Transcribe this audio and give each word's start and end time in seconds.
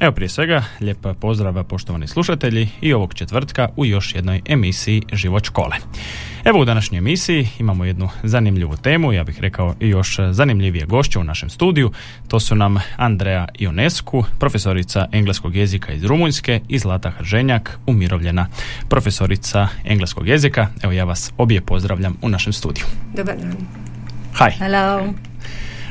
Evo 0.00 0.12
prije 0.12 0.28
svega, 0.28 0.64
lijep 0.80 1.06
pozdrav 1.20 1.64
poštovani 1.64 2.06
slušatelji 2.06 2.68
i 2.80 2.92
ovog 2.92 3.14
četvrtka 3.14 3.68
u 3.76 3.86
još 3.86 4.14
jednoj 4.14 4.42
emisiji 4.46 5.02
Život 5.12 5.44
škole. 5.44 5.76
Evo 6.44 6.60
u 6.60 6.64
današnjoj 6.64 6.98
emisiji 6.98 7.48
imamo 7.58 7.84
jednu 7.84 8.08
zanimljivu 8.22 8.76
temu, 8.76 9.12
ja 9.12 9.24
bih 9.24 9.40
rekao 9.40 9.74
i 9.80 9.88
još 9.88 10.18
zanimljivije 10.30 10.86
gošće 10.86 11.18
u 11.18 11.24
našem 11.24 11.50
studiju. 11.50 11.92
To 12.28 12.40
su 12.40 12.54
nam 12.54 12.76
Andreja 12.96 13.48
Ionescu, 13.58 14.24
profesorica 14.38 15.08
engleskog 15.12 15.56
jezika 15.56 15.92
iz 15.92 16.04
Rumunjske 16.04 16.60
i 16.68 16.78
Zlata 16.78 17.10
Hrženjak, 17.10 17.78
umirovljena 17.86 18.46
profesorica 18.88 19.68
engleskog 19.84 20.28
jezika. 20.28 20.66
Evo 20.82 20.92
ja 20.92 21.04
vas 21.04 21.32
obje 21.38 21.60
pozdravljam 21.60 22.16
u 22.22 22.28
našem 22.28 22.52
studiju. 22.52 22.84
Dobar 23.16 23.36
dan. 23.36 23.56
Hi. 24.38 24.58
Hello. 24.58 25.27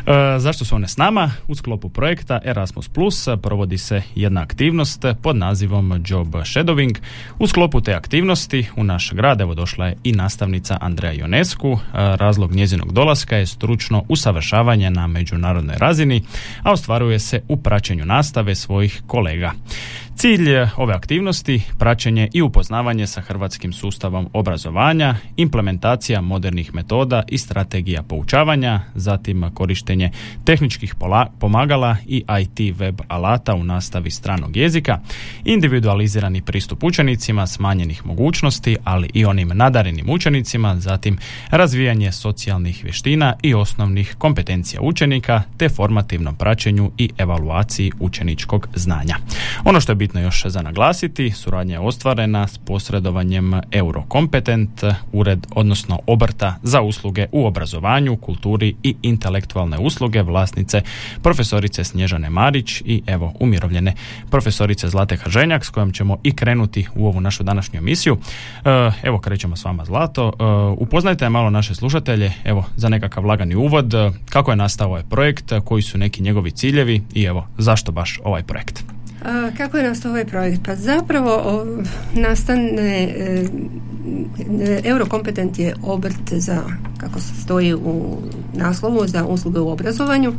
E, 0.08 0.40
zašto 0.40 0.66
su 0.66 0.76
one 0.76 0.88
s 0.88 0.98
nama? 0.98 1.32
U 1.48 1.56
sklopu 1.56 1.90
projekta 1.90 2.40
Erasmus 2.44 2.90
Plus 2.90 3.28
provodi 3.42 3.78
se 3.78 4.02
jedna 4.16 4.42
aktivnost 4.42 5.06
pod 5.24 5.36
nazivom 5.36 6.04
Job 6.08 6.28
Shadowing. 6.28 6.98
U 7.40 7.48
sklopu 7.48 7.82
te 7.82 7.94
aktivnosti 7.94 8.68
u 8.76 8.84
naš 8.84 9.12
grad 9.14 9.42
evo 9.42 9.56
došla 9.56 9.88
je 9.88 9.98
i 10.04 10.12
nastavnica 10.12 10.78
Andreja 10.82 11.14
Jonesku. 11.14 11.72
E, 11.72 11.78
razlog 11.94 12.56
njezinog 12.56 12.94
dolaska 12.94 13.38
je 13.38 13.46
stručno 13.46 14.04
usavršavanje 14.10 14.90
na 14.90 15.08
međunarodnoj 15.08 15.76
razini, 15.78 16.24
a 16.64 16.72
ostvaruje 16.72 17.20
se 17.20 17.42
u 17.48 17.58
praćenju 17.58 18.06
nastave 18.06 18.56
svojih 18.56 19.02
kolega. 19.08 19.52
Cilj 20.18 20.50
ove 20.78 20.94
aktivnosti 20.94 21.62
praćenje 21.80 22.30
i 22.34 22.42
upoznavanje 22.42 23.08
sa 23.08 23.22
hrvatskim 23.22 23.74
sustavom 23.74 24.30
obrazovanja, 24.34 25.16
implementacija 25.36 26.22
modernih 26.22 26.76
metoda 26.76 27.24
i 27.28 27.38
strategija 27.38 28.04
poučavanja, 28.04 28.82
zatim 28.96 29.52
korištenje 29.54 30.12
tehničkih 30.46 30.96
pomagala 31.40 31.96
i 32.08 32.24
IT 32.42 32.78
web 32.80 33.02
alata 33.08 33.56
u 33.56 33.64
nastavi 33.64 34.12
stranog 34.12 34.58
jezika, 34.58 35.00
individualizirani 35.46 36.42
pristup 36.42 36.84
učenicima 36.84 37.48
smanjenih 37.48 38.06
mogućnosti, 38.06 38.78
ali 38.84 39.10
i 39.14 39.26
onim 39.26 39.52
nadarenim 39.54 40.10
učenicima, 40.10 40.80
zatim 40.80 41.18
razvijanje 41.50 42.12
socijalnih 42.12 42.84
vještina 42.84 43.34
i 43.42 43.54
osnovnih 43.54 44.16
kompetencija 44.18 44.82
učenika, 44.82 45.42
te 45.58 45.70
formativnom 45.70 46.36
praćenju 46.36 46.92
i 46.98 47.10
evaluaciji 47.18 47.92
učeničkog 48.00 48.68
znanja. 48.76 49.16
Ono 49.64 49.82
što 49.82 49.92
je 49.92 50.07
bitno 50.08 50.22
još 50.22 50.46
za 50.46 50.62
naglasiti, 50.62 51.32
suradnja 51.32 51.74
je 51.74 51.80
ostvarena 51.80 52.48
s 52.48 52.58
posredovanjem 52.58 53.54
Eurokompetent, 53.72 54.84
ured 55.12 55.48
odnosno 55.56 56.00
obrta 56.08 56.56
za 56.64 56.82
usluge 56.82 57.26
u 57.32 57.46
obrazovanju, 57.46 58.18
kulturi 58.18 58.76
i 58.84 58.96
intelektualne 59.02 59.78
usluge 59.78 60.22
vlasnice 60.22 60.82
profesorice 61.22 61.84
Snježane 61.84 62.30
Marić 62.30 62.82
i 62.86 63.02
evo 63.08 63.34
umirovljene 63.40 63.94
profesorice 64.32 64.90
Zlate 64.90 65.16
Hrženjak 65.18 65.66
s 65.66 65.70
kojom 65.70 65.92
ćemo 65.92 66.18
i 66.24 66.36
krenuti 66.36 66.88
u 66.96 67.08
ovu 67.08 67.22
našu 67.22 67.44
današnju 67.44 67.78
emisiju. 67.78 68.18
E, 68.66 68.92
evo 69.04 69.20
krećemo 69.20 69.56
s 69.56 69.66
vama 69.66 69.86
Zlato. 69.86 70.28
E, 70.28 70.44
upoznajte 70.78 71.30
malo 71.30 71.50
naše 71.50 71.76
slušatelje, 71.76 72.34
evo 72.44 72.66
za 72.76 72.90
nekakav 72.90 73.26
lagani 73.26 73.56
uvod, 73.56 73.94
kako 74.30 74.52
je 74.52 74.58
nastao 74.58 74.88
ovaj 74.88 75.04
projekt, 75.04 75.52
koji 75.66 75.82
su 75.82 75.98
neki 75.98 76.24
njegovi 76.24 76.52
ciljevi 76.52 77.04
i 77.14 77.24
evo 77.24 77.48
zašto 77.58 77.92
baš 77.92 78.20
ovaj 78.24 78.44
projekt. 78.44 78.97
Kako 79.58 79.78
je 79.78 79.84
nastao 79.84 80.12
ovaj 80.12 80.26
projekt? 80.26 80.62
Pa 80.66 80.76
zapravo 80.76 81.66
nastane 82.14 83.04
e, 83.04 83.46
Eurokompetent 84.84 85.60
je 85.60 85.76
obrt 85.84 86.34
za, 86.34 86.64
kako 86.98 87.20
se 87.20 87.42
stoji 87.44 87.74
u 87.74 88.18
naslovu, 88.54 89.08
za 89.08 89.26
usluge 89.26 89.60
u 89.60 89.70
obrazovanju 89.70 90.34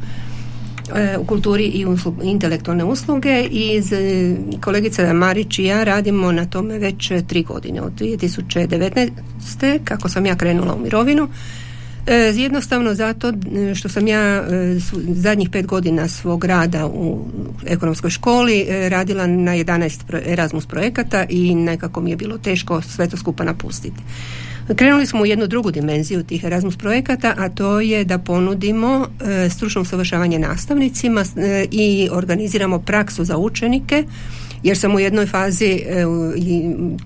e, 0.95 1.17
u 1.19 1.25
kulturi 1.25 1.65
i 1.65 1.87
intelektualne 2.23 2.85
usluge 2.85 3.49
i 3.51 3.83
kolegica 4.61 5.13
Marić 5.13 5.59
i 5.59 5.65
ja 5.65 5.85
radimo 5.85 6.33
na 6.33 6.47
tome 6.47 6.79
već 6.79 7.13
tri 7.27 7.43
godine 7.43 7.83
od 7.83 7.93
2019. 7.93 9.11
kako 9.85 10.09
sam 10.09 10.27
ja 10.27 10.37
krenula 10.37 10.75
u 10.75 10.81
mirovinu 10.81 11.29
E, 11.29 11.68
jednostavno 12.15 12.95
zato 12.95 13.33
što 13.75 13.89
sam 13.89 14.07
ja 14.07 14.21
e, 14.21 14.45
zadnjih 15.09 15.51
pet 15.51 15.67
godina 15.67 16.09
svog 16.09 16.45
rada 16.45 16.87
u 16.87 17.25
ekonomskoj 17.67 18.11
školi 18.11 18.67
e, 18.69 18.89
radila 18.89 19.27
na 19.27 19.53
11 19.53 20.23
Erasmus 20.27 20.67
projekata 20.67 21.27
i 21.29 21.55
nekako 21.55 22.01
mi 22.01 22.11
je 22.11 22.17
bilo 22.17 22.39
teško 22.39 22.83
sve 22.83 23.09
to 23.09 23.17
skupa 23.17 23.45
napustiti. 23.45 24.03
Krenuli 24.77 25.07
smo 25.07 25.21
u 25.21 25.27
jednu 25.27 25.47
drugu 25.47 25.71
dimenziju 25.71 26.23
tih 26.23 26.45
Erasmus 26.45 26.77
projekata, 26.77 27.35
a 27.39 27.49
to 27.49 27.81
je 27.81 28.05
da 28.05 28.19
ponudimo 28.19 29.07
stručno 29.51 29.83
usavršavanje 29.83 30.39
nastavnicima 30.39 31.25
i 31.71 32.09
organiziramo 32.13 32.79
praksu 32.79 33.25
za 33.25 33.37
učenike 33.37 34.05
jer 34.63 34.79
sam 34.79 34.95
u 34.95 35.01
jednoj 35.01 35.27
fazi 35.27 35.83
e, 35.87 36.05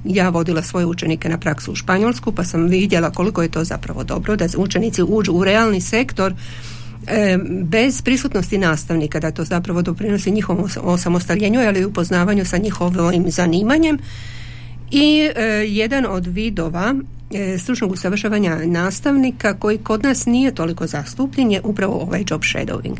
ja 0.05 0.29
vodila 0.29 0.63
svoje 0.63 0.87
učenike 0.87 1.29
na 1.29 1.39
praksu 1.39 1.73
u 1.73 1.77
Španjolsku 1.77 2.33
pa 2.33 2.45
sam 2.45 2.67
vidjela 2.67 3.11
koliko 3.11 3.43
je 3.43 3.49
to 3.49 3.65
zapravo 3.65 4.05
dobro 4.05 4.37
da 4.37 4.47
učenici 4.57 5.03
uđu 5.03 5.33
u 5.33 5.45
realni 5.45 5.81
sektor 5.81 6.35
e, 7.07 7.39
bez 7.63 8.03
prisutnosti 8.03 8.59
nastavnika 8.59 9.21
da 9.21 9.31
to 9.31 9.45
zapravo 9.45 9.83
doprinosi 9.83 10.31
njihovom 10.31 10.69
osamostaljenju 10.83 11.61
ali 11.61 11.81
i 11.81 11.85
upoznavanju 11.85 12.45
sa 12.45 12.57
njihovim 12.57 13.31
zanimanjem. 13.31 13.99
I 14.91 15.31
e, 15.37 15.43
jedan 15.69 16.07
od 16.07 16.27
vidova 16.27 16.95
stručnog 17.59 17.93
usavršavanja 17.93 18.59
nastavnika 18.65 19.55
koji 19.55 19.79
kod 19.79 20.03
nas 20.03 20.27
nije 20.27 20.55
toliko 20.55 20.87
zastupljen 20.87 21.51
je 21.51 21.61
upravo 21.65 21.95
ovaj 21.95 22.25
job 22.31 22.41
shadowing 22.41 22.97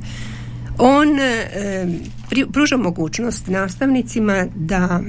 on 0.79 1.19
e, 1.19 1.87
pruža 2.53 2.77
mogućnost 2.77 3.47
nastavnicima 3.47 4.47
da 4.55 5.01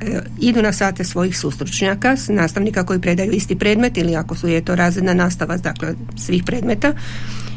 e, 0.00 0.20
idu 0.40 0.62
na 0.62 0.72
sate 0.72 1.04
svojih 1.04 1.38
sustručnjaka, 1.38 2.16
nastavnika 2.28 2.84
koji 2.84 3.00
predaju 3.00 3.32
isti 3.32 3.58
predmet 3.58 3.98
ili 3.98 4.16
ako 4.16 4.34
su 4.34 4.48
je 4.48 4.64
to 4.64 4.76
razredna 4.76 5.14
nastava 5.14 5.56
dakle 5.56 5.94
svih 6.16 6.42
predmeta 6.46 6.92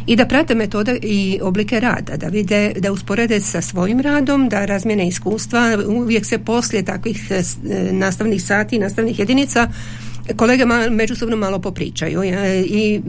i 0.08 0.16
da 0.16 0.26
prate 0.26 0.56
metode 0.56 1.00
i 1.02 1.40
oblike 1.42 1.80
rada, 1.80 2.18
da 2.18 2.28
vide, 2.28 2.74
da 2.80 2.92
usporede 2.92 3.42
sa 3.42 3.62
svojim 3.62 4.02
radom, 4.02 4.50
da 4.50 4.66
razmjene 4.66 5.08
iskustva, 5.08 5.78
uvijek 5.88 6.26
se 6.26 6.38
poslije 6.38 6.86
takvih 6.86 7.32
e, 7.32 7.44
nastavnih 7.92 8.44
sati, 8.44 8.80
nastavnih 8.80 9.20
jedinica 9.20 9.70
kolege 10.36 10.66
međusobno 10.92 11.38
malo 11.38 11.60
popričaju 11.60 12.24
i 12.66 13.02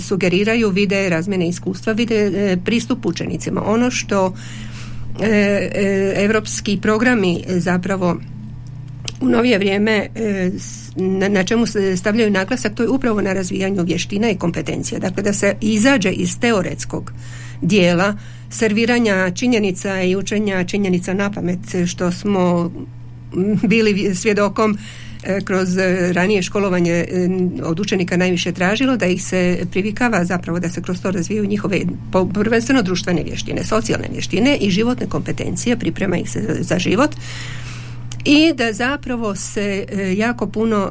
sugeriraju, 0.00 0.70
vide 0.70 1.08
razmjene 1.08 1.48
iskustva, 1.48 1.92
vide 1.92 2.14
e, 2.14 2.56
pristup 2.64 3.06
učenicima. 3.06 3.62
Ono 3.66 3.90
što 3.90 4.34
europski 6.16 6.78
programi 6.82 7.44
zapravo 7.48 8.16
u 9.20 9.28
novije 9.28 9.58
vrijeme 9.58 10.08
e, 10.14 10.50
na 11.28 11.44
čemu 11.44 11.66
se 11.66 11.96
stavljaju 11.96 12.30
naglasak 12.30 12.74
to 12.74 12.82
je 12.82 12.88
upravo 12.88 13.20
na 13.20 13.32
razvijanju 13.32 13.82
vještina 13.82 14.30
i 14.30 14.38
kompetencija. 14.38 14.98
Dakle 14.98 15.22
da 15.22 15.32
se 15.32 15.56
izađe 15.60 16.10
iz 16.10 16.38
teoretskog 16.40 17.12
dijela 17.62 18.16
serviranja 18.50 19.30
činjenica 19.30 20.02
i 20.02 20.16
učenja 20.16 20.64
činjenica 20.64 21.14
na 21.14 21.32
pamet 21.32 21.58
što 21.86 22.12
smo 22.12 22.72
bili 23.68 24.14
svjedokom 24.14 24.72
E, 24.72 25.07
kroz 25.44 25.76
e, 25.76 26.12
ranije 26.12 26.42
školovanje 26.42 26.92
e, 26.92 27.28
od 27.62 27.80
učenika 27.80 28.16
najviše 28.16 28.52
tražilo 28.52 28.96
da 28.96 29.06
ih 29.06 29.24
se 29.24 29.58
privikava 29.70 30.24
zapravo 30.24 30.60
da 30.60 30.68
se 30.68 30.82
kroz 30.82 31.02
to 31.02 31.10
razvijaju 31.10 31.46
njihove 31.46 31.80
prvenstveno 32.34 32.82
društvene 32.82 33.22
vještine, 33.22 33.64
socijalne 33.64 34.08
vještine 34.12 34.56
i 34.56 34.70
životne 34.70 35.06
kompetencije, 35.06 35.78
priprema 35.78 36.16
ih 36.16 36.30
se 36.30 36.56
za 36.60 36.78
život 36.78 37.10
i 38.24 38.52
da 38.54 38.72
zapravo 38.72 39.34
se 39.34 39.86
jako 40.16 40.46
puno 40.46 40.90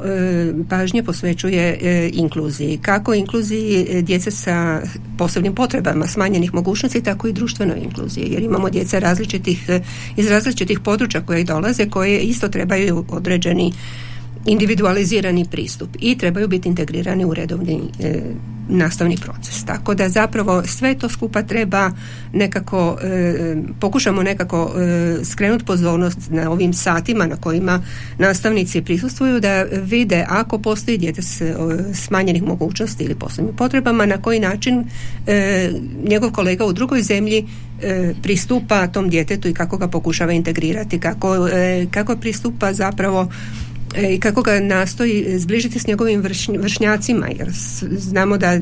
pažnje 0.69 1.03
posvećuje 1.03 1.79
inkluziji. 2.13 2.79
Kako 2.81 3.13
inkluziji 3.13 4.01
djece 4.01 4.31
sa 4.31 4.81
posebnim 5.17 5.55
potrebama 5.55 6.07
smanjenih 6.07 6.53
mogućnosti, 6.53 7.03
tako 7.03 7.27
i 7.27 7.33
društvenoj 7.33 7.79
inkluziji. 7.83 8.27
Jer 8.31 8.43
imamo 8.43 8.69
djece 8.69 8.99
različitih, 8.99 9.69
iz 10.17 10.31
različitih 10.31 10.79
područja 10.79 11.21
koje 11.21 11.43
dolaze, 11.43 11.89
koje 11.89 12.19
isto 12.19 12.47
trebaju 12.47 13.05
određeni 13.09 13.71
individualizirani 14.47 15.45
pristup 15.51 15.89
i 15.99 16.17
trebaju 16.17 16.47
biti 16.47 16.69
integrirani 16.69 17.25
u 17.25 17.33
redovni 17.33 17.81
e, 17.99 18.21
nastavni 18.69 19.17
proces. 19.17 19.65
Tako 19.65 19.93
da 19.93 20.09
zapravo 20.09 20.63
sve 20.65 20.95
to 20.95 21.09
skupa 21.09 21.43
treba 21.43 21.91
nekako, 22.33 22.97
e, 23.03 23.55
pokušamo 23.79 24.23
nekako 24.23 24.73
e, 24.77 25.25
skrenuti 25.25 25.65
pozornost 25.65 26.17
na 26.29 26.51
ovim 26.51 26.73
satima 26.73 27.27
na 27.27 27.35
kojima 27.35 27.81
nastavnici 28.17 28.81
prisustvuju 28.81 29.39
da 29.39 29.63
vide 29.63 30.25
ako 30.29 30.59
postoji 30.59 30.97
dijete 30.97 31.21
s 31.21 31.41
smanjenih 31.93 32.43
mogućnosti 32.43 33.03
ili 33.03 33.15
posebnim 33.15 33.55
potrebama, 33.55 34.05
na 34.05 34.21
koji 34.21 34.39
način 34.39 34.85
njegov 36.03 36.31
kolega 36.31 36.65
u 36.65 36.73
drugoj 36.73 37.01
zemlji 37.01 37.47
pristupa 38.21 38.87
tom 38.87 39.09
djetetu 39.09 39.47
i 39.47 39.53
kako 39.53 39.77
ga 39.77 39.87
pokušava 39.87 40.33
integrirati, 40.33 40.99
kako, 40.99 41.49
kako 41.91 42.15
pristupa 42.15 42.73
zapravo 42.73 43.29
E, 43.66 43.66
i 43.97 44.19
kako 44.19 44.41
ga 44.41 44.59
nastoji 44.59 45.39
zbližiti 45.39 45.79
s 45.79 45.87
njegovim 45.87 46.23
vršnjacima 46.59 47.27
jer 47.27 47.49
znamo 47.97 48.37
da 48.37 48.59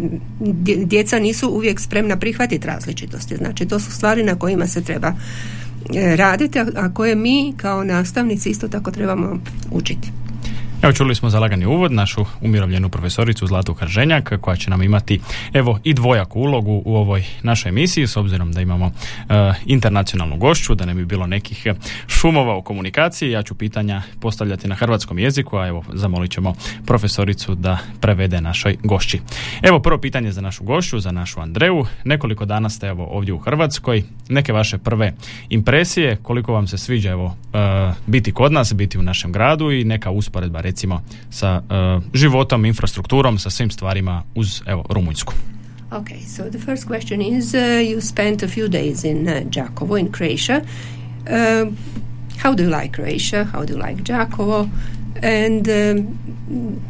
djeca 0.86 1.20
nisu 1.20 1.50
uvijek 1.50 1.80
spremna 1.80 2.18
prihvatiti 2.18 2.68
različitosti. 2.68 3.36
Znači 3.36 3.66
to 3.66 3.80
su 3.80 3.92
stvari 3.92 4.24
na 4.24 4.36
kojima 4.36 4.68
se 4.68 4.84
treba 4.84 5.14
e, 5.96 6.16
raditi 6.16 6.60
a 6.60 6.94
koje 6.94 7.16
mi 7.16 7.54
kao 7.58 7.84
nastavnici 7.84 8.50
isto 8.50 8.68
tako 8.68 8.92
trebamo 8.92 9.40
učiti 9.72 10.25
Evo 10.86 10.94
čuli 10.94 11.16
smo 11.16 11.30
zalagani 11.30 11.66
uvod, 11.66 11.92
našu 11.92 12.26
umirovljenu 12.42 12.90
profesoricu 12.90 13.48
Zlatu 13.48 13.74
Karženjak 13.74 14.34
koja 14.42 14.56
će 14.56 14.70
nam 14.70 14.82
imati 14.82 15.20
evo 15.54 15.80
i 15.84 15.94
dvojaku 15.94 16.40
ulogu 16.40 16.82
u 16.86 16.96
ovoj 16.96 17.26
našoj 17.44 17.70
emisiji 17.70 18.08
s 18.08 18.18
obzirom 18.18 18.52
da 18.52 18.62
imamo 18.62 18.86
e, 18.86 19.54
internacionalnu 19.66 20.38
gošću, 20.38 20.76
da 20.76 20.86
ne 20.86 20.94
bi 20.94 21.06
bilo 21.06 21.28
nekih 21.28 21.68
šumova 22.08 22.56
u 22.56 22.62
komunikaciji. 22.62 23.32
Ja 23.32 23.44
ću 23.44 23.56
pitanja 23.56 24.02
postavljati 24.20 24.68
na 24.68 24.76
hrvatskom 24.76 25.20
jeziku, 25.20 25.58
a 25.58 25.68
evo 25.68 25.84
zamolit 25.94 26.32
ćemo 26.32 26.56
profesoricu 26.86 27.56
da 27.56 27.78
prevede 28.02 28.42
našoj 28.42 28.78
gošći. 28.84 29.22
Evo 29.62 29.80
prvo 29.80 29.98
pitanje 29.98 30.32
za 30.32 30.42
našu 30.42 30.64
gošću, 30.64 31.00
za 31.00 31.12
našu 31.12 31.40
Andreju. 31.40 31.86
Nekoliko 32.04 32.46
dana 32.46 32.70
ste 32.70 32.88
evo 32.88 33.06
ovdje 33.06 33.34
u 33.34 33.40
Hrvatskoj. 33.40 34.04
Neke 34.30 34.54
vaše 34.54 34.78
prve 34.78 35.14
impresije, 35.50 36.18
koliko 36.24 36.54
vam 36.54 36.68
se 36.68 36.78
sviđa 36.78 37.12
evo 37.12 37.36
e, 37.54 37.58
biti 38.08 38.32
kod 38.32 38.52
nas, 38.52 38.74
biti 38.74 38.98
u 38.98 39.04
našem 39.04 39.32
gradu 39.32 39.72
i 39.72 39.84
neka 39.84 40.12
usporedba 40.12 40.62
recimo 40.62 40.75
sa 41.30 41.62
uh, 41.70 42.02
životom, 42.14 42.66
infrastrukturom, 42.66 43.40
sa 43.40 43.50
svim 43.50 43.72
stvarima 43.72 44.24
uz 44.36 44.62
evo 44.66 44.84
Rumunjsku. 44.90 45.34
Okay, 45.92 46.20
so 46.26 46.50
the 46.50 46.60
first 46.60 46.88
question 46.88 47.22
is 47.22 47.54
uh, 47.54 47.80
you 47.80 48.02
spent 48.02 48.44
a 48.44 48.48
few 48.48 48.68
days 48.68 49.04
in 49.04 49.28
uh, 49.28 49.44
Đakovo 49.48 50.00
in 50.00 50.12
Croatia. 50.12 50.66
Uh, 51.30 51.72
how 52.38 52.54
do 52.54 52.64
you 52.64 52.70
like 52.70 52.94
Croatia? 52.94 53.46
How 53.46 53.64
do 53.64 53.74
you 53.74 53.80
like 53.80 54.04
Đakovo? 54.04 54.70
And 55.24 55.70
um, 55.70 55.98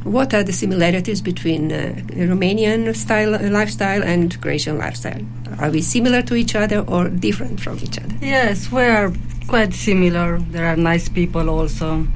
what 0.03 0.33
are 0.33 0.43
the 0.43 0.53
similarities 0.53 1.21
between 1.21 1.71
uh, 1.71 1.93
Romanian 2.15 2.95
style 2.95 3.35
uh, 3.35 3.49
lifestyle 3.49 4.01
and 4.03 4.41
Croatian 4.41 4.77
lifestyle? 4.77 5.21
Are 5.59 5.69
we 5.69 5.81
similar 5.81 6.21
to 6.23 6.35
each 6.35 6.55
other 6.55 6.79
or 6.79 7.09
different 7.09 7.61
from 7.61 7.77
each 7.79 7.99
other? 7.99 8.15
Yes, 8.21 8.71
we 8.71 8.81
are 8.81 9.13
quite 9.47 9.73
similar. 9.73 10.39
There 10.39 10.65
are 10.65 10.75
nice 10.75 11.09
people 11.09 11.49
also 11.49 12.07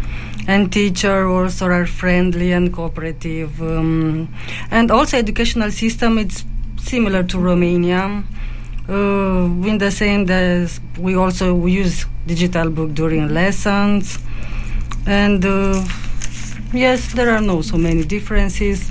and 0.50 0.74
teacher 0.74 1.28
also 1.28 1.68
are 1.68 1.86
friendly 1.86 2.52
and 2.52 2.74
cooperative 2.74 3.62
um, 3.62 4.28
and 4.72 4.90
also 4.90 5.16
educational 5.16 5.70
system 5.70 6.18
it's 6.18 6.44
similar 6.78 7.22
to 7.22 7.38
Romania 7.38 8.24
uh, 8.90 9.70
in 9.70 9.78
the 9.78 9.92
same 9.92 10.26
that 10.26 10.80
we 10.98 11.16
also 11.16 11.68
use 11.68 12.08
digital 12.26 12.72
book 12.72 12.96
during 12.96 13.32
lessons 13.32 14.18
and 15.06 15.46
uh, 15.46 15.86
yes 16.74 17.14
there 17.14 17.30
are 17.30 17.42
no 17.42 17.62
so 17.62 17.78
many 17.78 18.04
differences. 18.04 18.90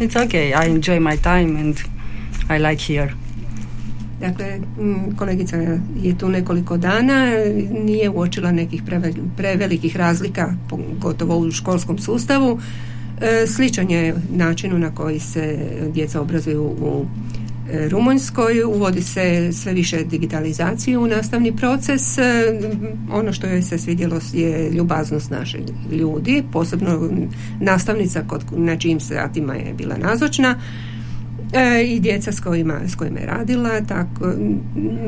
It's 0.00 0.16
okay 0.16 0.54
i 0.54 0.64
enjoy 0.64 1.00
my 1.00 1.16
time 1.16 1.56
and 1.56 1.76
i 2.48 2.56
like 2.56 2.78
here 2.78 3.12
Dakle, 4.20 4.60
kolegica 5.18 5.56
je 6.02 6.18
tu 6.18 6.28
nekoliko 6.28 6.76
dana, 6.76 7.26
nije 7.84 8.10
uočila 8.10 8.52
nekih 8.52 8.82
prevelikih 9.36 9.96
razlika, 9.96 10.54
pogotovo 10.68 11.38
u 11.38 11.50
školskom 11.50 11.98
sustavu. 11.98 12.60
E, 13.20 13.46
sličan 13.46 13.90
je 13.90 14.14
načinu 14.30 14.78
na 14.78 14.94
koji 14.94 15.20
se 15.20 15.58
djeca 15.92 16.20
obrazuju 16.20 16.62
u 16.62 17.06
e, 17.70 17.88
Rumunjskoj, 17.88 18.64
uvodi 18.64 19.02
se 19.02 19.52
sve 19.52 19.72
više 19.72 20.04
digitalizacije 20.04 20.98
u 20.98 21.06
nastavni 21.06 21.56
proces. 21.56 22.18
E, 22.18 22.22
ono 23.12 23.32
što 23.32 23.46
je 23.46 23.62
se 23.62 23.78
svidjelo 23.78 24.20
je 24.32 24.70
ljubaznost 24.70 25.30
naših 25.30 25.60
ljudi, 25.92 26.42
posebno 26.52 27.10
nastavnica 27.60 28.22
kod, 28.28 28.44
na 28.56 28.76
čijim 28.76 29.00
satima 29.00 29.54
je 29.54 29.74
bila 29.74 29.96
nazočna 29.96 30.56
e, 31.52 31.84
i 31.84 32.00
djeca 32.00 32.32
s 32.32 32.40
kojima, 32.40 32.74
s 32.88 32.94
kojima 32.94 33.18
je 33.20 33.26
radila 33.26 33.80
tako 33.80 34.32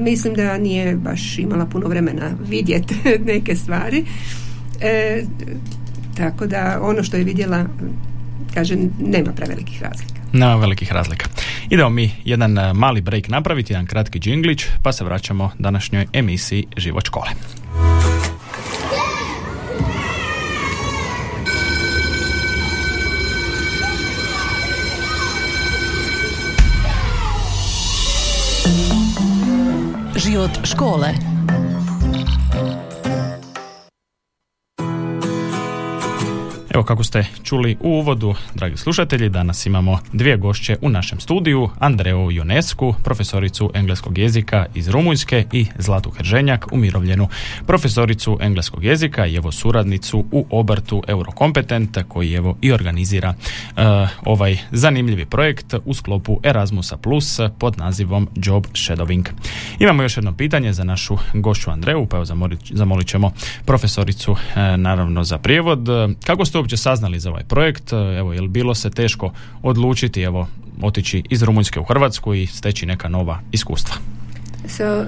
mislim 0.03 0.35
da 0.35 0.59
nije 0.59 0.97
baš 0.97 1.39
imala 1.39 1.67
puno 1.67 1.89
vremena 1.89 2.31
vidjeti 2.49 2.95
neke 3.33 3.57
stvari 3.57 4.05
e, 4.81 5.23
tako 6.17 6.47
da 6.47 6.79
ono 6.83 7.03
što 7.03 7.17
je 7.17 7.25
vidjela 7.25 7.67
kaže 8.55 8.77
nema 8.99 9.33
prevelikih 9.33 9.83
razlika 9.83 10.21
nema 10.33 10.57
velikih 10.57 10.93
razlika. 10.93 11.27
Idemo 11.71 11.91
mi 11.91 12.11
jedan 12.25 12.59
e, 12.59 12.73
mali 12.73 13.01
break 13.01 13.29
napraviti, 13.29 13.73
jedan 13.73 13.87
kratki 13.87 14.19
džinglić, 14.19 14.67
pa 14.83 14.93
se 14.93 15.05
vraćamo 15.05 15.51
današnjoj 15.59 16.07
emisiji 16.13 16.67
Život 16.77 17.07
škole. 17.07 17.29
Život 30.21 30.53
škole. 30.69 31.17
Evo 36.75 36.83
kako 36.83 37.05
ste 37.05 37.25
čuli 37.45 37.77
u 37.81 37.89
uvodu, 37.89 38.35
dragi 38.55 38.77
slušatelji, 38.77 39.29
danas 39.29 39.67
imamo 39.67 39.99
dvije 40.13 40.37
gošće 40.37 40.77
u 40.83 40.89
našem 40.89 41.21
studiju, 41.21 41.71
Andreju 41.79 42.31
Jonesku, 42.31 42.95
profesoricu 43.05 43.71
engleskog 43.75 44.19
jezika 44.19 44.67
iz 44.75 44.89
Rumunjske 44.89 45.45
i 45.53 45.67
Zlatu 45.79 46.11
Hrženjak, 46.11 46.67
umirovljenu 46.73 47.29
profesoricu 47.67 48.39
engleskog 48.41 48.85
jezika 48.85 49.27
i 49.27 49.35
evo 49.35 49.53
suradnicu 49.53 50.25
u 50.33 50.47
obrtu 50.51 51.03
Eurokompetent 51.07 51.99
koji 52.09 52.35
evo 52.35 52.57
i 52.61 52.73
organizira 52.73 53.35
uh, 53.35 53.83
ovaj 54.25 54.59
zanimljivi 54.71 55.27
projekt 55.27 55.75
u 55.85 55.95
sklopu 55.95 56.41
Erasmusa 56.43 56.97
Plus 56.97 57.41
pod 57.59 57.79
nazivom 57.79 58.29
Job 58.37 58.67
Shadowing. 58.73 59.29
Imamo 59.79 60.03
još 60.03 60.17
jedno 60.17 60.33
pitanje 60.33 60.73
za 60.73 60.85
našu 60.85 61.17
gošću 61.35 61.71
Andreju, 61.71 62.07
pa 62.07 62.17
evo 62.17 62.25
zamolit, 62.71 63.09
ćemo 63.09 63.33
profesoricu 63.65 64.33
uh, 64.33 64.39
naravno 64.77 65.25
za 65.25 65.39
prijevod. 65.39 65.89
Kako 66.25 66.45
ste 66.45 66.60
uopće 66.61 66.77
saznali 66.77 67.21
za 67.21 67.31
ovaj 67.31 67.45
projekt? 67.45 67.93
Evo, 67.93 68.33
je 68.33 68.41
li 68.41 68.49
bilo 68.49 68.75
se 68.75 68.91
teško 68.91 69.33
odlučiti, 69.63 70.23
evo, 70.23 70.49
otići 70.83 71.23
iz 71.31 71.43
Rumunjske 71.43 71.81
u 71.81 71.85
Hrvatsku 71.85 72.35
i 72.35 72.47
steći 72.47 72.87
neka 72.87 73.09
nova 73.09 73.41
iskustva? 73.53 73.95
So, 74.69 74.85
uh, 74.85 75.07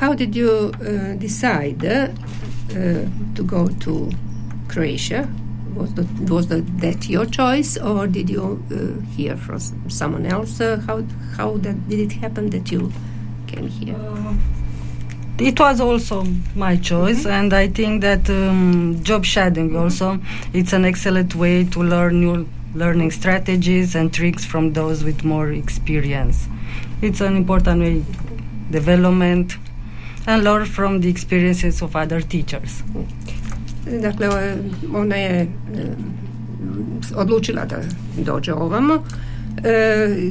how 0.00 0.14
did 0.14 0.34
you 0.34 0.68
uh, 0.68 1.20
decide 1.20 2.08
uh, 2.08 3.08
to 3.36 3.42
go 3.42 3.68
to 3.84 4.10
Croatia? 4.68 5.26
Was, 5.76 5.94
the, 5.94 6.04
was 6.28 6.46
the, 6.46 6.62
that 6.80 7.08
your 7.08 7.26
choice, 7.26 7.78
or 7.80 8.06
did 8.06 8.30
you 8.30 8.62
uh, 8.70 9.16
hear 9.16 9.36
from 9.36 9.58
someone 9.88 10.26
else? 10.26 10.60
Uh, 10.60 10.78
how 10.86 11.02
how 11.36 11.58
that, 11.62 11.88
did 11.88 11.98
it 12.00 12.12
happen 12.12 12.50
that 12.50 12.70
you 12.70 12.92
came 13.46 13.68
here? 13.68 13.96
It 15.38 15.58
was 15.58 15.80
also 15.80 16.24
my 16.54 16.76
choice, 16.76 17.20
mm-hmm. 17.20 17.30
and 17.30 17.52
I 17.52 17.68
think 17.68 18.02
that 18.02 18.28
um, 18.30 19.00
job 19.02 19.24
shadowing 19.24 19.70
mm-hmm. 19.70 19.82
also 19.82 20.18
it's 20.52 20.72
an 20.72 20.84
excellent 20.84 21.34
way 21.34 21.64
to 21.64 21.82
learn 21.82 22.20
new 22.20 22.46
learning 22.74 23.10
strategies 23.10 23.94
and 23.94 24.12
tricks 24.12 24.44
from 24.44 24.72
those 24.72 25.04
with 25.04 25.24
more 25.24 25.50
experience. 25.52 26.48
It's 27.02 27.20
an 27.20 27.36
important 27.36 27.80
way 27.80 28.04
development 28.70 29.56
and 30.26 30.44
learn 30.44 30.66
from 30.66 31.00
the 31.00 31.08
experiences 31.08 31.82
of 31.82 31.96
other 31.96 32.20
teachers. 32.20 32.82
Dakle, 34.02 34.28
ona 34.94 35.16
je 35.16 35.48
odlučila 37.14 37.64
da 37.64 37.76
dođe 38.16 38.52
ovamo 38.54 39.04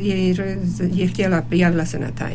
jer 0.01 0.57
je 0.93 1.07
htjela, 1.07 1.41
prijavila 1.41 1.85
se 1.85 1.99
na 1.99 2.11
taj 2.11 2.33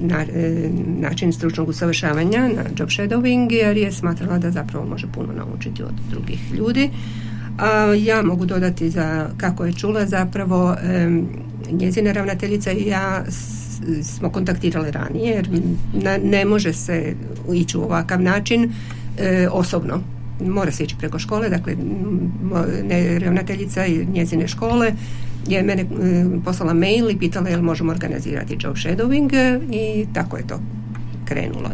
na, 0.00 0.22
e, 0.22 0.70
način 1.00 1.32
stručnog 1.32 1.68
usavršavanja, 1.68 2.48
na 2.48 2.62
job 2.78 2.88
shadowing, 2.88 3.52
jer 3.52 3.76
je 3.76 3.92
smatrala 3.92 4.38
da 4.38 4.50
zapravo 4.50 4.86
može 4.86 5.06
puno 5.14 5.32
naučiti 5.32 5.82
od 5.82 5.94
drugih 6.10 6.52
ljudi. 6.54 6.90
A 7.58 7.94
ja 7.98 8.22
mogu 8.22 8.46
dodati 8.46 8.90
za 8.90 9.28
kako 9.36 9.64
je 9.64 9.72
čula 9.72 10.06
zapravo 10.06 10.76
njezina 11.70 12.12
ravnateljica 12.12 12.72
i 12.72 12.86
ja 12.86 13.24
smo 14.02 14.30
kontaktirali 14.30 14.90
ranije 14.90 15.34
jer 15.34 15.48
ne 16.22 16.44
može 16.44 16.72
se 16.72 17.14
ići 17.54 17.78
u 17.78 17.82
ovakav 17.82 18.22
način 18.22 18.72
e, 19.18 19.48
osobno 19.52 20.00
mora 20.40 20.72
se 20.72 20.84
ići 20.84 20.96
preko 20.98 21.18
škole, 21.18 21.48
dakle 21.48 21.76
ne, 22.84 23.18
ravnateljica 23.18 23.86
i 23.86 24.06
njezine 24.06 24.48
škole 24.48 24.92
je 25.46 25.62
mene 25.62 25.82
e, 25.82 25.86
poslala 26.44 26.74
mail 26.74 27.10
i 27.10 27.18
pitala 27.18 27.48
jel 27.48 27.62
možemo 27.62 27.92
organizirati 27.92 28.58
job 28.60 28.76
shadowing 28.76 29.32
i 29.70 30.06
tako 30.14 30.36
je 30.36 30.46
to 30.46 30.60
krenulo. 31.24 31.70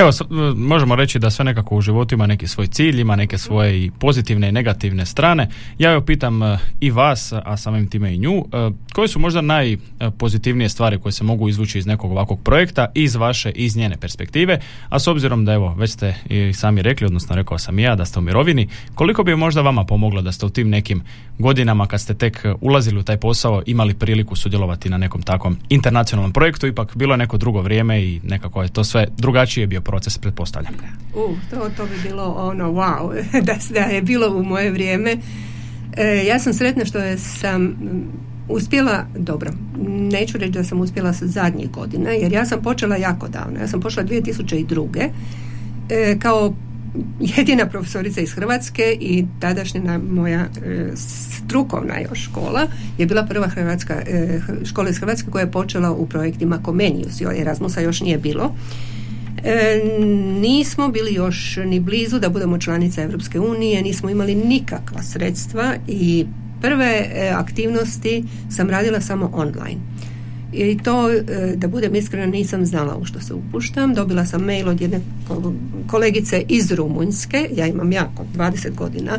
Evo, 0.00 0.10
možemo 0.56 0.94
reći 0.96 1.18
da 1.18 1.30
sve 1.30 1.44
nekako 1.44 1.76
u 1.76 1.80
životu 1.80 2.14
ima 2.14 2.26
neki 2.26 2.46
svoj 2.46 2.66
cilj, 2.66 3.00
ima 3.00 3.16
neke 3.16 3.38
svoje 3.38 3.84
i 3.84 3.90
pozitivne 3.98 4.48
i 4.48 4.52
negativne 4.52 5.06
strane. 5.06 5.48
Ja 5.78 5.90
joj 5.90 6.06
pitam 6.06 6.42
e, 6.42 6.58
i 6.80 6.90
vas, 6.90 7.32
a 7.32 7.56
samim 7.56 7.90
time 7.90 8.14
i 8.14 8.18
nju, 8.18 8.44
e, 8.52 8.70
koje 8.92 9.08
su 9.08 9.18
možda 9.18 9.40
najpozitivnije 9.40 10.68
stvari 10.68 10.98
koje 10.98 11.12
se 11.12 11.24
mogu 11.24 11.48
izvući 11.48 11.78
iz 11.78 11.86
nekog 11.86 12.10
ovakvog 12.10 12.40
projekta, 12.42 12.86
iz 12.94 13.14
vaše, 13.14 13.50
iz 13.50 13.76
njene 13.76 13.96
perspektive, 13.96 14.60
a 14.88 14.98
s 14.98 15.06
obzirom 15.06 15.44
da 15.44 15.52
evo, 15.52 15.74
već 15.74 15.90
ste 15.90 16.14
i 16.28 16.52
sami 16.52 16.82
rekli, 16.82 17.06
odnosno 17.06 17.36
rekao 17.36 17.58
sam 17.58 17.78
i 17.78 17.82
ja 17.82 17.96
da 17.96 18.04
ste 18.04 18.18
u 18.18 18.22
mirovini, 18.22 18.68
koliko 18.94 19.22
bi 19.22 19.36
možda 19.36 19.60
vama 19.60 19.84
pomoglo 19.84 20.22
da 20.22 20.32
ste 20.32 20.46
u 20.46 20.50
tim 20.50 20.68
nekim 20.68 21.02
godinama 21.38 21.86
kad 21.86 22.00
ste 22.00 22.14
tek 22.14 22.44
ulazili 22.60 23.00
u 23.00 23.02
taj 23.02 23.16
posao 23.16 23.62
imali 23.66 23.94
priliku 23.94 24.36
sudjelovati 24.36 24.88
na 24.88 24.98
nekom 24.98 25.22
takvom 25.22 25.56
internacionalnom 25.68 26.32
projektu, 26.32 26.66
ipak 26.66 26.96
bilo 26.96 27.14
je 27.14 27.18
neko 27.18 27.36
drugo 27.36 27.62
vrijeme 27.62 28.02
i 28.02 28.20
nekako 28.24 28.62
je 28.62 28.68
to 28.68 28.84
sve 28.84 29.06
drugačije 29.18 29.66
bio 29.66 29.80
proces, 29.90 30.18
pretpostavljam. 30.18 30.74
U, 31.14 31.34
to, 31.50 31.70
to 31.76 31.86
bi 31.86 32.08
bilo 32.08 32.24
ono 32.24 32.72
wow, 32.72 33.22
da, 33.48 33.56
da 33.70 33.80
je 33.80 34.02
bilo 34.02 34.36
u 34.36 34.44
moje 34.44 34.70
vrijeme. 34.70 35.16
E, 35.96 36.24
ja 36.26 36.38
sam 36.38 36.54
sretna 36.54 36.84
što 36.84 36.98
je 36.98 37.18
sam 37.18 37.76
uspjela, 38.48 39.06
dobro, 39.18 39.50
neću 39.88 40.38
reći 40.38 40.52
da 40.52 40.64
sam 40.64 40.80
uspjela 40.80 41.12
sa 41.12 41.26
zadnjih 41.26 41.70
godina, 41.70 42.10
jer 42.10 42.32
ja 42.32 42.46
sam 42.46 42.62
počela 42.62 42.96
jako 42.96 43.28
davno. 43.28 43.60
Ja 43.60 43.68
sam 43.68 43.80
počela 43.80 44.06
2002. 44.06 45.08
E, 45.90 46.18
kao 46.18 46.54
jedina 47.36 47.66
profesorica 47.66 48.20
iz 48.20 48.32
Hrvatske 48.32 48.96
i 49.00 49.24
tadašnja 49.40 49.98
moja 50.10 50.40
e, 50.40 50.90
strukovna 50.96 51.94
još 52.10 52.24
škola 52.24 52.66
je 52.98 53.06
bila 53.06 53.26
prva 53.26 53.48
hrvatska 53.48 53.94
e, 53.94 54.40
škola 54.64 54.88
iz 54.88 54.98
Hrvatske 54.98 55.30
koja 55.30 55.42
je 55.42 55.50
počela 55.50 55.92
u 55.92 56.06
projektima 56.06 56.60
Comenius, 56.64 57.20
Erasmusa 57.20 57.80
još 57.80 58.00
nije 58.00 58.18
bilo 58.18 58.54
E, 59.44 59.80
nismo 60.40 60.88
bili 60.88 61.14
još 61.14 61.56
ni 61.56 61.80
blizu 61.80 62.18
da 62.18 62.28
budemo 62.28 62.58
članica 62.58 63.02
Europske 63.02 63.40
unije, 63.40 63.82
nismo 63.82 64.10
imali 64.10 64.34
nikakva 64.34 65.02
sredstva 65.02 65.74
i 65.88 66.26
prve 66.60 67.08
e, 67.14 67.30
aktivnosti 67.34 68.24
sam 68.50 68.70
radila 68.70 69.00
samo 69.00 69.30
online. 69.34 69.80
I 70.52 70.78
to, 70.78 71.10
e, 71.10 71.22
da 71.56 71.68
budem 71.68 71.94
iskrena, 71.94 72.26
nisam 72.26 72.66
znala 72.66 72.96
u 72.96 73.04
što 73.04 73.20
se 73.20 73.34
upuštam. 73.34 73.94
Dobila 73.94 74.26
sam 74.26 74.42
mail 74.42 74.68
od 74.68 74.80
jedne 74.80 75.00
kolegice 75.86 76.42
iz 76.48 76.72
Rumunjske, 76.72 77.48
ja 77.56 77.66
imam 77.66 77.92
jako 77.92 78.24
20 78.36 78.74
godina 78.74 79.12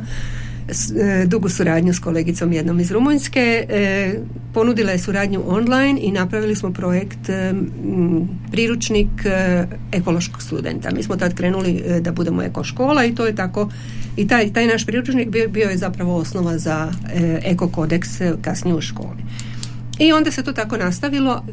dugu 1.28 1.50
suradnju 1.50 1.94
s 1.94 2.00
kolegicom 2.00 2.54
jednom 2.54 2.80
iz 2.80 2.92
Rumunjske. 2.92 3.66
E, 3.70 4.14
ponudila 4.54 4.92
je 4.92 5.00
suradnju 5.00 5.44
online 5.46 6.00
i 6.02 6.12
napravili 6.12 6.56
smo 6.56 6.74
projekt 6.74 7.30
e, 7.30 7.54
priručnik 8.52 9.10
ekološkog 9.92 10.42
studenta. 10.42 10.92
Mi 10.92 11.04
smo 11.04 11.16
tad 11.16 11.34
krenuli 11.34 11.84
da 12.02 12.12
budemo 12.12 12.42
ekoškola 12.42 13.06
i 13.06 13.16
to 13.16 13.26
je 13.26 13.36
tako 13.36 13.70
i 14.18 14.28
taj, 14.28 14.54
taj 14.54 14.68
naš 14.68 14.86
priručnik 14.86 15.30
bio, 15.30 15.50
bio 15.50 15.70
je 15.70 15.78
zapravo 15.78 16.16
osnova 16.16 16.58
za 16.58 16.92
eko 17.44 17.68
kodeks 17.68 18.10
kasnije 18.42 18.76
u 18.76 18.82
školi. 18.82 19.24
I 20.02 20.14
onda 20.14 20.32
se 20.32 20.44
to 20.44 20.54
tako 20.54 20.78
nastavilo. 20.78 21.44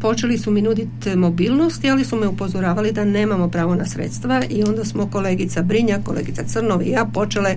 Počeli 0.00 0.38
su 0.38 0.50
mi 0.50 0.62
nuditi 0.62 1.16
mobilnost, 1.16 1.84
ali 1.84 2.04
su 2.04 2.16
me 2.16 2.28
upozoravali 2.28 2.92
da 2.92 3.04
nemamo 3.04 3.48
pravo 3.48 3.74
na 3.74 3.86
sredstva 3.86 4.42
i 4.50 4.62
onda 4.62 4.84
smo 4.84 5.06
kolegica 5.06 5.62
Brinja, 5.62 5.98
kolegica 6.04 6.42
Crnovi 6.44 6.84
i 6.84 6.90
ja 6.90 7.04
počele 7.04 7.56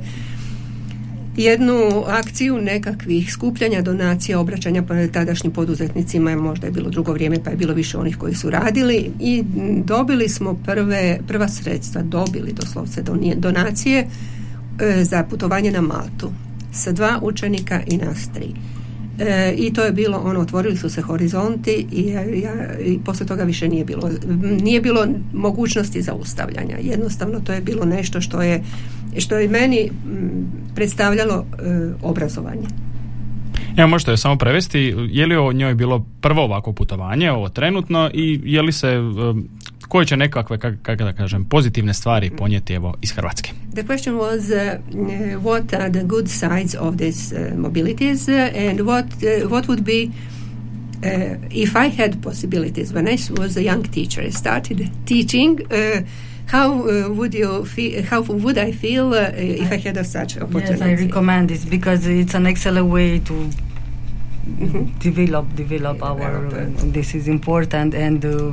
jednu 1.38 2.04
akciju 2.08 2.58
nekakvih 2.58 3.34
skupljanja 3.34 3.82
donacija, 3.82 4.40
obraćanja 4.40 4.84
tadašnjim 5.12 5.54
poduzetnicima, 5.54 6.36
možda 6.36 6.68
je 6.68 6.72
bilo 6.72 6.90
drugo 6.90 7.14
vrijeme 7.14 7.44
pa 7.44 7.50
je 7.50 7.56
bilo 7.56 7.74
više 7.74 7.98
onih 7.98 8.18
koji 8.18 8.36
su 8.36 8.50
radili 8.50 9.12
i 9.20 9.44
dobili 9.86 10.30
smo 10.30 10.54
prve, 10.66 11.20
prva 11.28 11.48
sredstva, 11.48 12.02
dobili 12.02 12.54
doslovce 12.54 13.04
donacije 13.36 14.08
e, 14.80 15.04
za 15.04 15.24
putovanje 15.24 15.72
na 15.72 15.82
Maltu 15.82 16.32
sa 16.74 16.92
dva 16.92 17.20
učenika 17.22 17.82
i 17.88 17.98
nas 17.98 18.30
tri. 18.34 18.54
E, 19.20 19.54
I 19.58 19.74
to 19.74 19.84
je 19.84 19.92
bilo 19.92 20.18
ono, 20.18 20.40
otvorili 20.40 20.78
su 20.78 20.90
se 20.90 21.02
horizonti 21.02 21.88
i, 21.92 22.08
ja, 22.42 22.80
i 22.80 23.00
poslije 23.06 23.28
toga 23.28 23.44
više 23.44 23.68
nije 23.68 23.86
bilo, 23.86 24.10
nije 24.62 24.82
bilo 24.82 25.08
mogućnosti 25.34 26.02
zaustavljanja. 26.02 26.78
Jednostavno 26.82 27.40
to 27.40 27.54
je 27.54 27.62
bilo 27.62 27.86
nešto 27.86 28.22
što 28.22 28.42
je, 28.42 28.64
što 29.18 29.38
je 29.38 29.48
meni 29.48 29.90
predstavljalo 30.76 31.36
e, 31.36 31.64
obrazovanje. 32.02 32.68
Evo 33.78 33.88
možete 33.88 34.12
je 34.12 34.18
samo 34.18 34.38
prevesti, 34.38 34.96
je 35.10 35.26
li 35.26 35.36
o 35.36 35.54
njoj 35.54 35.76
bilo 35.76 36.06
prvo 36.22 36.44
ovako 36.44 36.74
putovanje, 36.74 37.32
ovo 37.32 37.50
trenutno 37.50 38.10
i 38.14 38.42
je 38.44 38.62
li 38.62 38.72
se, 38.72 38.88
e, 38.88 39.00
koje 39.88 40.06
će 40.06 40.18
nekakve, 40.18 40.58
kako 40.58 41.04
da 41.04 41.14
kažem, 41.14 41.46
pozitivne 41.46 41.94
stvari 41.94 42.30
ponijeti 42.38 42.74
evo 42.74 42.96
iz 43.02 43.12
Hrvatske? 43.12 43.52
The 43.74 43.84
question 43.84 44.14
was 44.14 44.40
uh, 44.40 45.44
what 45.44 45.80
are 45.80 45.92
the 45.92 46.04
good 46.04 46.28
sides 46.28 46.76
of 46.80 46.96
this 46.96 47.32
uh, 47.32 47.58
mobilities 47.58 48.28
and 48.70 48.80
what, 48.80 49.06
uh, 49.06 49.52
what 49.52 49.68
would 49.68 49.84
be 49.84 50.10
uh, 51.04 51.38
if 51.52 51.76
I 51.76 52.02
had 52.02 52.22
possibilities 52.24 52.94
when 52.94 53.08
I 53.08 53.18
was 53.42 53.58
a 53.58 53.62
young 53.62 53.84
teacher, 53.92 54.28
I 54.28 54.32
started 54.32 54.90
teaching 55.06 55.60
uh, 55.62 56.02
how 56.48 56.88
uh, 56.88 57.10
would 57.10 57.34
you 57.34 57.66
feel 57.66 58.04
how 58.04 58.22
would 58.22 58.58
i 58.58 58.72
feel 58.72 59.14
uh, 59.14 59.32
if 59.36 59.72
i 59.72 59.78
had 59.78 59.98
a 59.98 60.04
such 60.04 60.38
opportunity 60.38 60.72
yes 60.72 60.82
i 60.82 60.94
recommend 60.94 61.50
this 61.50 61.66
because 61.66 62.06
it's 62.06 62.34
an 62.34 62.46
excellent 62.46 62.88
way 62.88 63.20
to 63.20 63.34
mm-hmm. 63.34 64.86
develop 65.00 65.56
develop 65.56 66.04
our 66.04 66.48
uh, 66.48 66.70
this 66.78 67.16
is 67.16 67.28
important 67.28 67.94
and 67.94 68.26
uh, 68.26 68.52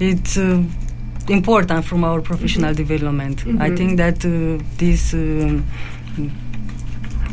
it's 0.00 0.38
uh, 0.38 0.62
important 1.28 1.84
from 1.84 2.04
our 2.04 2.20
professional 2.20 2.72
mm-hmm. 2.72 2.88
development 2.88 3.38
mm-hmm. 3.38 3.62
i 3.62 3.74
think 3.74 3.96
that 3.96 4.24
uh, 4.24 4.62
this 4.78 5.12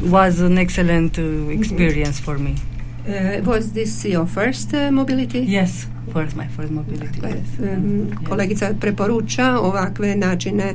was 0.03 0.41
an 0.41 0.57
excellent 0.57 1.13
mm-hmm. 1.13 1.51
experience 1.51 2.19
for 2.19 2.37
me 2.37 2.55
was 3.45 3.73
this 3.73 4.05
your 4.05 4.27
first 4.27 4.73
mobility 4.91 5.45
yes 5.47 5.95
first, 6.15 6.35
my 6.35 6.47
first 6.55 6.71
mobility. 6.71 7.19
Kolegica 8.29 8.69
preporuča 8.81 9.59
ovakve 9.59 10.15
načine 10.15 10.73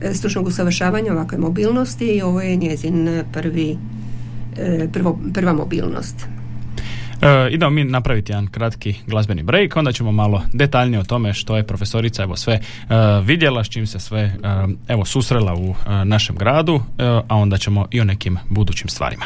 e, 0.00 0.14
stručnog 0.14 0.46
usavršavanja, 0.46 1.12
ovakve 1.12 1.38
mobilnosti 1.38 2.06
i 2.06 2.22
ovo 2.22 2.40
je 2.40 2.56
njezin 2.56 3.22
prvi, 3.32 3.76
e, 4.56 4.88
prvo, 4.92 5.18
prva 5.34 5.52
mobilnost. 5.52 6.26
E, 7.22 7.50
idemo 7.50 7.70
mi 7.70 7.84
napraviti 7.84 8.32
jedan 8.32 8.46
kratki 8.46 8.94
glazbeni 9.06 9.42
break, 9.42 9.76
onda 9.76 9.92
ćemo 9.92 10.12
malo 10.12 10.42
detaljnije 10.52 11.00
o 11.00 11.04
tome 11.04 11.34
što 11.34 11.56
je 11.56 11.66
profesorica 11.66 12.22
evo 12.22 12.36
sve 12.36 12.54
e, 12.54 12.60
vidjela, 13.24 13.64
s 13.64 13.68
čim 13.68 13.86
se 13.86 13.98
sve 13.98 14.34
evo 14.88 15.04
susrela 15.04 15.54
u 15.54 15.74
našem 16.04 16.36
gradu, 16.36 16.80
a 17.28 17.36
onda 17.36 17.58
ćemo 17.58 17.86
i 17.90 18.00
o 18.00 18.04
nekim 18.04 18.38
budućim 18.48 18.88
stvarima. 18.88 19.24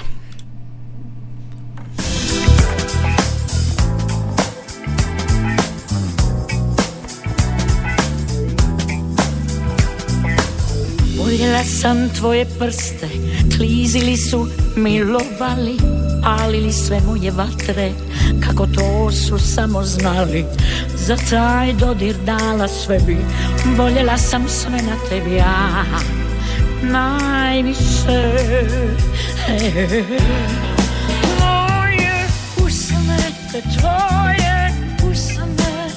Voljela 11.36 11.64
sam 11.64 12.08
tvoje 12.08 12.46
prste, 12.58 13.08
klizili 13.56 14.16
su, 14.16 14.48
milovali, 14.76 15.76
palili 16.22 16.72
sve 16.72 17.00
moje 17.06 17.30
vatre, 17.30 17.92
kako 18.40 18.66
to 18.66 19.12
su 19.12 19.38
samo 19.38 19.84
znali. 19.84 20.44
Za 20.94 21.16
taj 21.30 21.72
dodir 21.72 22.16
dala 22.24 22.68
sve 22.68 22.98
bi, 23.06 23.16
voljela 23.76 24.18
sam 24.18 24.48
sve 24.48 24.70
na 24.70 24.96
tebi 25.08 25.34
ja, 25.34 25.84
najviše. 26.82 28.32
Tvoje 31.36 32.28
usne, 32.66 33.18
tvoje 33.52 34.70
usne, 35.10 35.90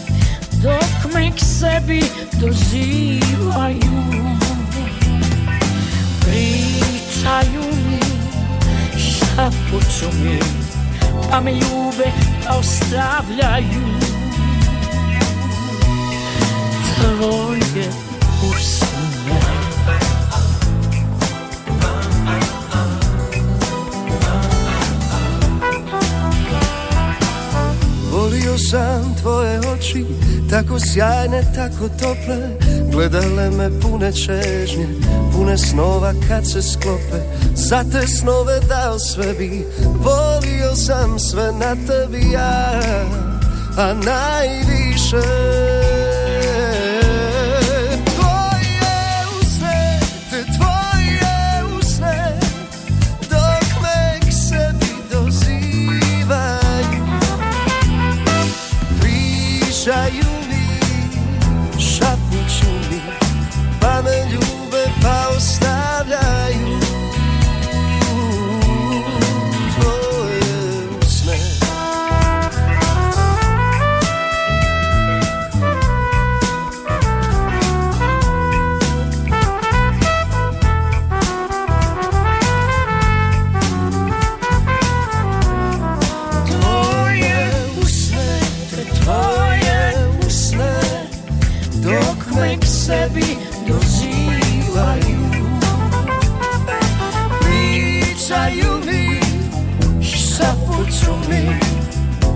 dok 0.64 1.14
me 1.14 1.32
k 1.32 1.40
sebi 1.40 2.04
dozivaju 2.42 4.39
pričaju 7.30 7.64
mi 7.90 8.00
Šapuću 9.00 10.18
mi 10.24 10.40
Pa 11.32 11.42
me 11.42 11.52
ljube 11.52 12.12
pa 12.46 12.56
ostavljaju 12.56 14.00
sam 28.60 29.16
tvoje 29.22 29.60
oči 29.60 30.06
Tako 30.50 30.80
sjajne, 30.80 31.44
tako 31.56 31.90
tople 32.00 32.38
Gledale 32.92 33.50
me 33.52 33.80
pune 33.80 34.12
čežnje 34.12 34.88
Pune 35.34 35.58
snova 35.58 36.14
kad 36.28 36.52
se 36.52 36.62
sklope 36.62 37.20
Za 37.56 37.84
te 37.92 38.08
snove 38.08 38.60
dao 38.60 39.00
sve 39.00 39.34
bi 39.34 39.66
Volio 39.84 40.76
sam 40.76 41.20
sve 41.20 41.52
na 41.52 41.76
tebi 41.88 42.32
ja 42.32 42.82
A 43.78 43.94
najviše 43.94 45.79
uvek 92.40 92.66
sebi 92.66 93.38
dozivaju. 93.68 95.20
Pričaju 97.42 98.80
mi, 98.86 99.20
šapuću 100.04 101.12
mi, 101.30 101.60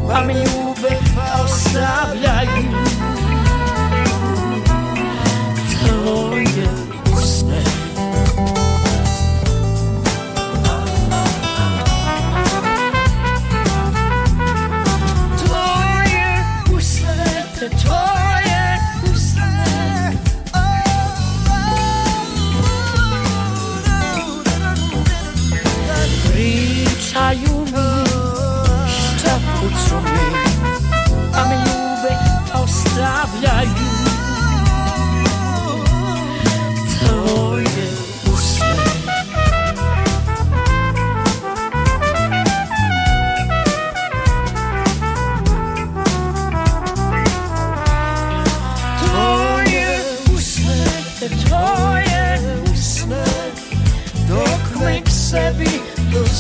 pa 0.08 0.22
mi 0.22 0.34
ljube 0.34 0.98
ostavljaju. 1.44 2.83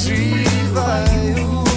se 0.03 0.43
vai. 0.73 1.72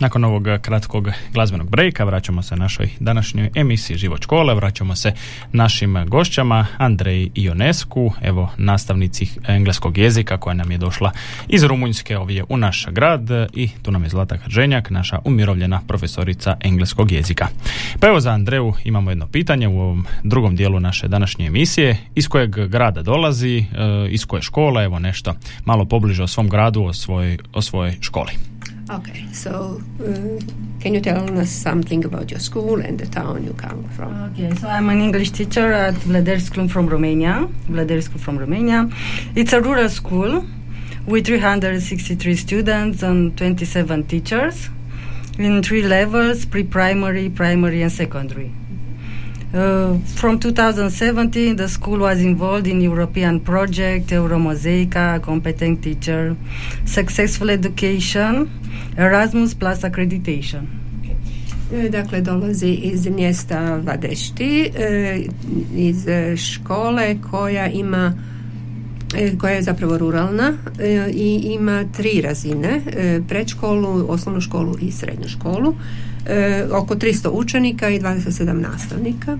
Nakon 0.00 0.24
ovog 0.24 0.44
kratkog 0.62 1.08
glazbenog 1.32 1.70
brejka 1.70 2.04
vraćamo 2.04 2.42
se 2.42 2.56
našoj 2.56 2.90
današnjoj 3.00 3.50
emisiji 3.54 3.96
Život 3.96 4.22
škole, 4.22 4.54
vraćamo 4.54 4.96
se 4.96 5.12
našim 5.52 6.06
gošćama 6.06 6.66
Andrej 6.78 7.30
Ionesku, 7.34 8.12
evo 8.22 8.50
nastavnici 8.56 9.28
engleskog 9.48 9.98
jezika 9.98 10.38
koja 10.38 10.54
nam 10.54 10.70
je 10.70 10.78
došla 10.78 11.10
iz 11.48 11.62
Rumunjske 11.62 12.18
ovdje 12.18 12.44
u 12.48 12.56
naš 12.56 12.86
grad 12.90 13.28
i 13.52 13.68
tu 13.82 13.90
nam 13.90 14.02
je 14.02 14.08
Zlata 14.08 14.36
Hrženjak, 14.36 14.90
naša 14.90 15.18
umirovljena 15.24 15.80
profesorica 15.88 16.56
engleskog 16.60 17.12
jezika. 17.12 17.48
Pa 18.00 18.06
evo 18.06 18.20
za 18.20 18.30
Andreju 18.30 18.72
imamo 18.84 19.10
jedno 19.10 19.26
pitanje 19.26 19.68
u 19.68 19.80
ovom 19.80 20.06
drugom 20.22 20.56
dijelu 20.56 20.80
naše 20.80 21.08
današnje 21.08 21.46
emisije, 21.46 21.96
iz 22.14 22.28
kojeg 22.28 22.50
grada 22.50 23.02
dolazi, 23.02 23.58
e, 23.58 23.64
iz 24.10 24.26
koje 24.26 24.42
škole, 24.42 24.84
evo 24.84 24.98
nešto 24.98 25.34
malo 25.64 25.84
pobliže 25.84 26.22
o 26.22 26.26
svom 26.26 26.48
gradu, 26.48 26.82
o 26.82 26.92
svojoj, 26.92 27.38
o 27.52 27.62
svojoj 27.62 27.96
školi. 28.00 28.53
Okay, 28.90 29.26
so 29.32 29.80
uh, 30.00 30.38
can 30.80 30.92
you 30.92 31.00
tell 31.00 31.38
us 31.38 31.50
something 31.50 32.04
about 32.04 32.30
your 32.30 32.38
school 32.38 32.82
and 32.82 32.98
the 32.98 33.06
town 33.06 33.42
you 33.42 33.54
come 33.54 33.88
from? 33.90 34.32
Okay, 34.32 34.54
so 34.56 34.68
I'm 34.68 34.90
an 34.90 35.00
English 35.00 35.30
teacher 35.30 35.72
at 35.72 35.94
Vladar 35.94 36.38
School 36.38 36.68
from 36.68 36.86
Romania. 36.86 37.48
Vladar 37.66 38.02
School 38.02 38.20
from 38.20 38.36
Romania. 38.36 38.90
It's 39.34 39.54
a 39.54 39.62
rural 39.62 39.88
school 39.88 40.44
with 41.06 41.24
363 41.26 42.36
students 42.36 43.02
and 43.02 43.36
27 43.38 44.04
teachers 44.04 44.68
in 45.38 45.62
three 45.62 45.82
levels 45.82 46.44
pre-primary, 46.44 47.30
primary 47.30 47.80
and 47.80 47.90
secondary. 47.90 48.52
Uh, 49.54 49.98
from 50.16 50.40
2017, 50.40 51.54
the 51.54 51.68
school 51.68 52.00
was 52.00 52.20
involved 52.20 52.66
in 52.66 52.80
European 52.80 53.38
project 53.38 54.08
Euromosaica, 54.08 55.22
competent 55.22 55.80
teacher, 55.80 56.36
successful 56.84 57.50
education, 57.50 58.50
Erasmus 58.98 59.54
plus 59.54 59.84
accreditation. 59.84 60.66
E, 61.72 61.88
dakle, 61.88 62.20
dolazi 62.20 62.68
iz 62.68 63.06
mjesta 63.06 63.76
Vadešti, 63.76 64.70
e, 64.76 65.22
iz 65.76 66.06
škole 66.36 67.16
koja 67.30 67.68
ima 67.68 68.12
koja 69.38 69.54
je 69.54 69.62
zapravo 69.62 69.98
ruralna 69.98 70.52
i 71.12 71.40
ima 71.44 71.84
tri 71.96 72.20
razine, 72.20 72.80
predškolu, 73.28 74.06
osnovnu 74.08 74.40
školu 74.40 74.76
i 74.80 74.92
srednju 74.92 75.28
školu 75.28 75.74
e, 76.26 76.64
oko 76.72 76.94
300 76.94 77.28
učenika 77.32 77.88
i 77.88 78.00
27 78.00 78.52
nastavnika. 78.52 79.38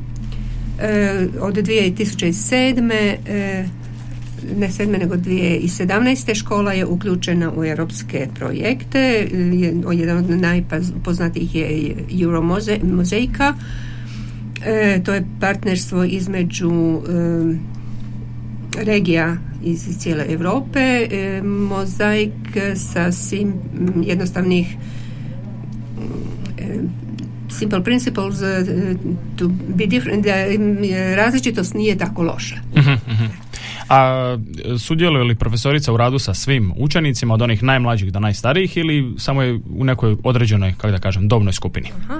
E, 0.81 1.27
od 1.41 1.55
2007. 1.55 2.93
E, 3.27 3.65
ne 4.57 4.71
sedme 4.71 4.99
nego 4.99 5.15
2017. 5.15 6.35
škola 6.35 6.73
je 6.73 6.87
uključena 6.87 7.53
u 7.57 7.65
europske 7.65 8.29
projekte. 8.35 9.29
Jedan 9.93 10.19
od 10.19 10.31
najpoznatijih 10.31 11.55
je 11.55 11.97
Euromozaika. 12.23 13.55
E, 14.65 15.01
to 15.05 15.15
je 15.15 15.27
partnerstvo 15.41 16.05
između 16.05 16.73
e, 16.73 17.55
regija 18.85 19.37
iz 19.63 19.99
cijele 19.99 20.25
Europe. 20.29 20.81
E, 20.81 21.43
mozaik 21.43 22.33
sa 22.75 23.13
svim 23.13 23.55
jednostavnih 24.03 24.77
simple 27.49 27.83
principles 27.83 28.35
uh, 28.41 28.49
to 29.37 29.49
be 29.49 29.87
different, 29.87 30.25
da 30.25 30.35
različitost 31.17 31.75
nije 31.75 31.99
tako 31.99 32.23
loša. 32.23 32.57
Uh-huh, 32.75 32.99
uh-huh. 33.07 33.29
A 33.89 34.39
sudjeluje 34.79 35.25
li 35.25 35.35
profesorica 35.35 35.93
u 35.93 35.97
radu 35.97 36.19
sa 36.19 36.35
svim 36.35 36.73
učenicima 36.77 37.35
od 37.35 37.43
onih 37.43 37.63
najmlađih 37.63 38.13
do 38.13 38.21
najstarijih 38.21 38.77
ili 38.77 39.15
samo 39.19 39.43
je 39.43 39.61
u 39.71 39.85
nekoj 39.85 40.17
određenoj, 40.25 40.73
kako 40.73 40.91
da 40.91 40.99
kažem, 40.99 41.29
dobnoj 41.29 41.53
skupini? 41.53 41.89
Uh, 41.89 42.15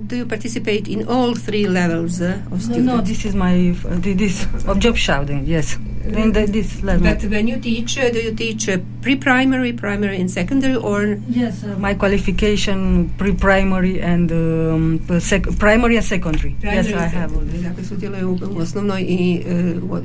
do 0.00 0.16
you 0.16 0.28
participate 0.28 0.82
in 0.86 1.04
all 1.08 1.34
three 1.46 1.68
levels 1.68 2.20
uh, 2.20 2.52
of 2.52 2.60
students? 2.60 2.92
No, 2.92 3.02
this 3.02 3.24
is 3.24 3.34
my 3.34 3.70
uh, 3.70 4.16
this 4.16 4.46
of 4.66 4.84
job 4.84 4.96
shouting. 4.96 5.48
Yes, 5.48 5.76
in 6.06 6.32
the, 6.32 6.46
this 6.46 6.82
level. 6.82 7.06
But 7.06 7.22
when 7.24 7.48
you 7.48 7.56
teach, 7.60 7.98
uh, 7.98 8.10
do 8.10 8.18
you 8.18 8.34
teach 8.34 8.68
uh, 8.68 8.78
pre-primary, 9.02 9.72
primary, 9.72 10.20
and 10.20 10.30
secondary, 10.30 10.76
or 10.76 11.18
yes, 11.28 11.64
uh, 11.64 11.78
my 11.78 11.94
qualification 11.94 13.10
pre-primary 13.18 14.00
and 14.00 14.32
um, 14.32 15.20
sec- 15.20 15.58
primary 15.58 15.96
and 15.96 16.04
secondary. 16.04 16.56
yes, 16.62 16.86
I 16.92 17.06
have. 17.06 17.32
Dakle, 17.62 17.84
sudjeluje 17.84 18.24
u, 18.24 18.38
osnovnoj 18.56 19.02
i, 19.02 19.42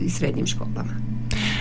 i 0.02 0.10
srednjim 0.10 0.48
školama. 0.48 1.19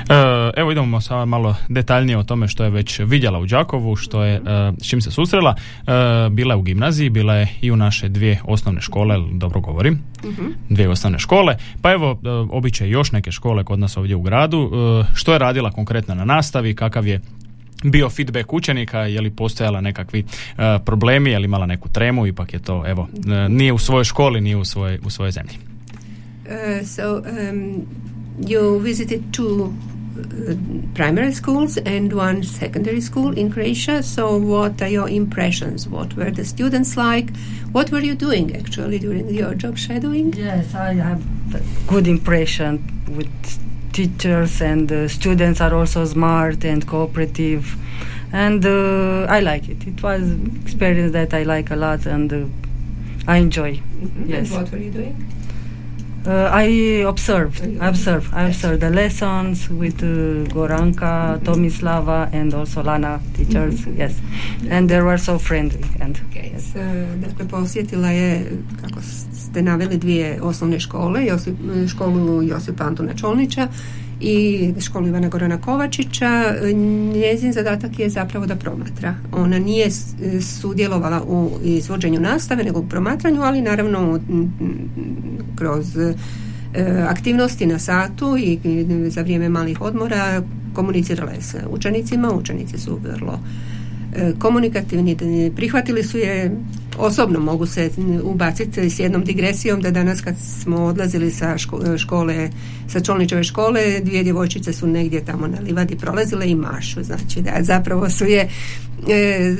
E, 0.08 0.50
Evo 0.56 0.72
idemo 0.72 1.00
sada 1.00 1.24
malo 1.24 1.56
detaljnije 1.68 2.18
o 2.18 2.22
tome 2.22 2.48
što 2.48 2.64
je 2.64 2.70
već 2.70 2.98
vidjela 2.98 3.38
u 3.38 3.46
Đakovu, 3.46 3.96
što 3.96 4.24
je, 4.24 4.34
e, 4.34 4.40
s 4.82 4.88
čim 4.88 5.00
se 5.00 5.10
susrela. 5.10 5.54
E, 5.56 5.92
Bila 6.30 6.54
je 6.54 6.58
u 6.58 6.62
gimnaziji, 6.62 7.10
bila 7.10 7.34
je 7.34 7.48
i 7.60 7.70
u 7.70 7.76
naše 7.76 8.08
dvije 8.08 8.40
osnovne 8.44 8.80
škole, 8.80 9.16
dobro 9.32 9.60
govorim, 9.60 9.98
dvije 10.68 10.88
osnovne 10.88 11.18
škole. 11.18 11.56
Pa 11.82 11.92
evo, 11.92 12.20
običe 12.50 12.88
još 12.88 13.12
neke 13.12 13.32
škole 13.32 13.64
kod 13.64 13.78
nas 13.78 13.96
ovdje 13.96 14.16
u 14.16 14.22
gradu. 14.22 14.70
Što 15.14 15.32
je 15.32 15.38
radila 15.38 15.70
konkretno 15.70 16.14
na 16.14 16.24
nastavi, 16.24 16.74
kakav 16.74 17.06
je 17.06 17.20
bio 17.84 18.10
feedback 18.10 18.52
učenika, 18.52 18.98
je 18.98 19.20
li 19.20 19.30
postojala 19.30 19.80
nekakvi 19.80 20.24
problemi, 20.84 21.30
je 21.30 21.38
li 21.38 21.44
imala 21.44 21.66
neku 21.66 21.88
tremu, 21.88 22.26
ipak 22.26 22.52
je 22.52 22.58
to, 22.58 22.84
evo, 22.86 23.08
nije 23.48 23.72
u 23.72 23.78
svojoj 23.78 24.04
školi, 24.04 24.40
nije 24.40 24.56
u 24.56 24.64
svojoj, 24.64 24.98
u 25.04 25.10
svojoj 25.10 25.30
zemlji. 25.30 25.54
Uh, 26.48 26.86
so 26.86 27.16
um, 27.16 27.86
you 28.40 28.82
visited 28.82 29.20
two 29.32 29.70
primary 30.94 31.32
schools 31.32 31.76
and 31.78 32.12
one 32.12 32.42
secondary 32.42 33.00
school 33.00 33.36
in 33.36 33.50
Croatia. 33.50 34.02
So 34.02 34.36
what 34.36 34.80
are 34.82 34.88
your 34.88 35.08
impressions? 35.08 35.88
What 35.88 36.14
were 36.16 36.30
the 36.30 36.44
students 36.44 36.96
like? 36.96 37.36
What 37.72 37.90
were 37.90 38.00
you 38.00 38.14
doing 38.14 38.56
actually 38.56 38.98
during 38.98 39.28
your 39.28 39.54
job 39.54 39.76
shadowing? 39.76 40.32
Yes, 40.32 40.74
I 40.74 40.94
have 40.94 41.22
good 41.86 42.06
impression 42.06 42.82
with 43.08 43.28
teachers 43.92 44.60
and 44.60 44.90
uh, 44.92 45.08
students 45.08 45.60
are 45.60 45.74
also 45.74 46.04
smart 46.04 46.64
and 46.64 46.86
cooperative, 46.86 47.76
and 48.32 48.64
uh, 48.64 49.26
I 49.28 49.40
like 49.40 49.68
it. 49.68 49.86
It 49.86 50.02
was 50.02 50.22
experience 50.62 51.12
that 51.12 51.34
I 51.34 51.42
like 51.42 51.70
a 51.70 51.76
lot 51.76 52.06
and 52.06 52.32
uh, 52.32 52.46
I 53.26 53.38
enjoy. 53.38 53.80
Yes. 54.24 54.52
And 54.52 54.62
what 54.62 54.72
were 54.72 54.78
you 54.78 54.90
doing? 54.90 55.16
Uh, 56.28 56.50
I 56.52 57.04
observed. 57.08 57.62
I 57.80 57.88
observed. 57.88 58.34
I 58.34 58.48
observed 58.48 58.82
the 58.82 58.90
lessons 58.90 59.70
with 59.70 60.02
uh, 60.02 60.44
Goranka, 60.52 61.38
Tomislava, 61.40 62.28
and 62.34 62.52
also 62.52 62.82
Lana 62.82 63.18
teachers. 63.34 63.86
Yes, 63.86 64.20
and 64.68 64.90
they 64.90 65.00
were 65.00 65.16
so 65.16 65.38
friendly. 65.38 65.80
And 66.00 66.20
Okay. 66.30 66.52
Uh, 66.76 67.16
dakle, 67.20 67.48
posjetila 67.48 68.10
je, 68.10 68.52
kako 68.82 69.00
ste 69.32 69.62
naveli, 69.62 69.96
dvije 69.96 70.42
osnovne 70.42 70.80
škole, 70.80 71.26
Josip, 71.26 71.54
školu 71.88 72.42
Josipa 72.42 72.84
Antuna 72.84 73.14
Čolnića 73.14 73.68
i 74.20 74.72
školu 74.80 75.06
Ivana 75.06 75.28
Gorana 75.28 75.60
Kovačića. 75.60 76.54
Njezin 77.14 77.52
zadatak 77.52 77.98
je 77.98 78.10
zapravo 78.10 78.46
da 78.46 78.56
promatra. 78.56 79.14
Ona 79.32 79.58
nije 79.58 79.88
sudjelovala 80.60 81.22
u 81.22 81.50
izvođenju 81.64 82.20
nastave, 82.20 82.64
nego 82.64 82.80
u 82.80 82.88
promatranju, 82.88 83.42
ali 83.42 83.62
naravno 83.62 84.20
kroz 85.56 85.96
e, 85.96 86.14
aktivnosti 87.08 87.66
na 87.66 87.78
satu 87.78 88.36
i 88.36 88.58
za 89.08 89.22
vrijeme 89.22 89.48
malih 89.48 89.80
odmora 89.80 90.42
komunicirala 90.74 91.32
je 91.32 91.42
s 91.42 91.54
učenicima. 91.70 92.32
Učenici 92.32 92.78
su 92.78 93.00
vrlo 93.02 93.40
komunikativni, 94.38 95.14
d- 95.14 95.50
prihvatili 95.56 96.02
su 96.02 96.18
je 96.18 96.50
osobno 96.98 97.40
mogu 97.40 97.66
se 97.66 97.90
ubaciti 98.22 98.90
s 98.90 98.98
jednom 98.98 99.24
digresijom 99.24 99.80
da 99.80 99.90
danas 99.90 100.20
kad 100.20 100.34
smo 100.38 100.76
odlazili 100.76 101.30
sa 101.30 101.58
ško- 101.58 101.98
škole, 101.98 102.50
sa 102.88 103.00
Čolničeve 103.00 103.44
škole, 103.44 104.00
dvije 104.00 104.22
djevojčice 104.22 104.72
su 104.72 104.86
negdje 104.86 105.24
tamo 105.24 105.46
na 105.46 105.60
livadi 105.60 105.96
prolazile 105.96 106.50
i 106.50 106.54
mašu, 106.54 107.02
znači 107.02 107.42
da 107.42 107.50
zapravo 107.60 108.10
su 108.10 108.24
je 108.24 108.48
e, 109.08 109.54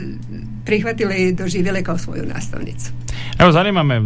prihvatile 0.65 1.17
i 1.17 1.33
doživjele 1.33 1.83
kao 1.83 1.99
svoju 1.99 2.25
nastavnicu. 2.35 2.91
Evo, 3.39 3.53
zanima 3.53 3.83
me, 3.83 3.95
e, 3.95 4.01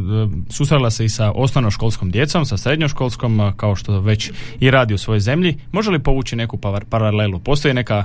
susrela 0.49 0.91
se 0.91 1.05
i 1.05 1.09
sa 1.09 1.33
osnovnoškolskom 1.33 2.11
djecom, 2.11 2.47
sa 2.47 2.57
srednjoškolskom, 2.57 3.41
e, 3.41 3.53
kao 3.57 3.77
što 3.77 4.01
već 4.01 4.31
i 4.61 4.71
radi 4.71 4.95
u 4.95 4.99
svojoj 4.99 5.21
zemlji. 5.21 5.59
Može 5.73 5.91
li 5.91 5.99
povući 5.99 6.37
neku 6.37 6.57
par- 6.57 6.85
paralelu? 6.85 7.39
Postoji 7.39 7.75
neka 7.75 7.97
e, 7.97 8.05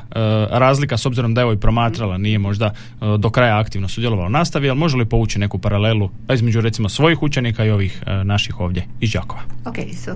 razlika, 0.52 0.98
s 0.98 1.06
obzirom 1.06 1.34
da 1.34 1.42
je 1.42 1.46
ovo 1.46 1.54
i 1.54 1.60
promatrala, 1.60 2.18
nije 2.18 2.40
možda 2.40 2.66
e, 2.66 2.72
do 3.18 3.30
kraja 3.30 3.60
aktivno 3.60 3.88
sudjelovala 3.88 4.28
u 4.28 4.32
nastavi, 4.32 4.70
ali 4.70 4.80
može 4.80 4.98
li 4.98 5.06
povući 5.06 5.40
neku 5.40 5.58
paralelu 5.58 6.10
a 6.28 6.34
između 6.34 6.62
recimo 6.62 6.90
svojih 6.90 7.24
učenika 7.24 7.66
i 7.66 7.70
ovih 7.70 8.04
e, 8.06 8.24
naših 8.24 8.60
ovdje 8.60 8.86
iz 9.00 9.12
Đakova? 9.12 9.42
Okay, 9.66 9.94
so 9.94 10.12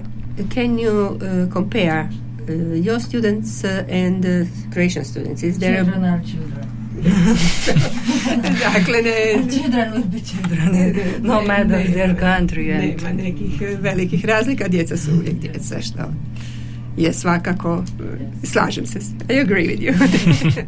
can 0.53 0.77
you 0.77 1.09
uh, 1.09 1.53
compare 1.53 2.01
uh, 2.01 2.49
your 2.85 2.99
students 2.99 3.63
uh, 3.63 3.69
and 4.05 4.25
uh, 4.25 4.47
Croatian 4.73 5.05
students? 5.05 5.43
Is 5.43 5.59
there 5.59 5.79
a 5.79 5.83
children 5.83 6.03
are 6.03 6.21
children. 6.23 6.80
dakle, 8.63 9.01
ne, 9.01 9.49
Children 9.51 9.93
will 9.93 10.07
be 10.11 10.19
children, 10.19 11.21
no 11.21 11.41
matter 11.41 11.93
their 11.93 12.19
country. 12.19 12.65
Nema 12.65 13.13
nekih 13.13 13.61
velikih 13.79 14.25
razlika, 14.25 14.67
djeca 14.67 14.97
su 14.97 15.11
uvijek 15.11 15.35
djeca, 15.35 15.81
što 15.81 16.13
je 16.97 17.13
svakako, 17.13 17.83
eh, 17.99 18.45
slažem 18.45 18.85
se, 18.85 18.99
I 19.29 19.33
agree 19.33 19.67
with 19.67 19.79
you. 19.79 19.93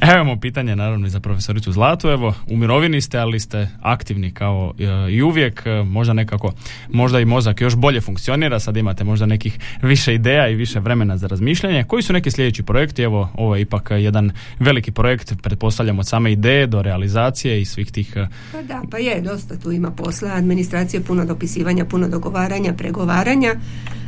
Evo 0.00 0.12
imamo 0.12 0.40
pitanje 0.40 0.76
naravno 0.76 1.06
i 1.06 1.10
za 1.10 1.20
profesoricu 1.20 1.72
Zlatu. 1.72 2.08
Evo, 2.08 2.34
u 2.46 2.56
mirovini 2.56 3.00
ste, 3.00 3.18
ali 3.18 3.40
ste 3.40 3.68
aktivni 3.80 4.30
kao 4.30 4.74
e, 4.78 5.12
i 5.12 5.22
uvijek. 5.22 5.62
E, 5.66 5.82
možda 5.82 6.12
nekako, 6.12 6.52
možda 6.88 7.20
i 7.20 7.24
mozak 7.24 7.60
još 7.60 7.76
bolje 7.76 8.00
funkcionira. 8.00 8.60
Sad 8.60 8.76
imate 8.76 9.04
možda 9.04 9.26
nekih 9.26 9.58
više 9.82 10.14
ideja 10.14 10.48
i 10.48 10.54
više 10.54 10.80
vremena 10.80 11.16
za 11.16 11.26
razmišljanje. 11.26 11.84
Koji 11.84 12.02
su 12.02 12.12
neki 12.12 12.30
sljedeći 12.30 12.62
projekti? 12.62 13.02
Evo, 13.02 13.28
ovo 13.34 13.56
je 13.56 13.62
ipak 13.62 13.90
jedan 13.90 14.32
veliki 14.58 14.90
projekt, 14.90 15.34
pretpostavljam 15.42 15.98
od 15.98 16.08
same 16.08 16.32
ideje 16.32 16.66
do 16.66 16.82
realizacije 16.82 17.60
i 17.60 17.64
svih 17.64 17.92
tih... 17.92 18.12
e, 18.16 18.26
Pa 18.52 18.62
da, 18.62 18.82
pa 18.90 18.98
je, 18.98 19.20
dosta 19.20 19.56
tu 19.56 19.72
ima 19.72 19.90
posla, 19.90 20.30
administracije, 20.32 21.00
puno 21.00 21.24
dopisivanja, 21.24 21.84
puno 21.84 22.08
dogovaranja, 22.08 22.72
pregovaranja. 22.72 23.54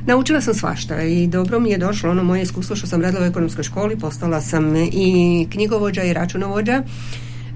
Naučila 0.07 0.41
sam 0.41 0.55
svašta 0.55 1.03
i 1.03 1.27
dobro 1.27 1.61
mi 1.61 1.71
je 1.71 1.79
došlo 1.79 2.11
ono 2.11 2.25
moje 2.25 2.43
iskustvo 2.43 2.77
što 2.77 2.87
sam 2.87 3.03
radila 3.03 3.23
u 3.23 3.27
ekonomskoj 3.27 3.65
školi, 3.65 3.99
postala 3.99 4.41
sam 4.41 4.77
i 4.77 5.47
knjigovođa 5.51 6.03
i 6.03 6.13
računovođa. 6.13 6.83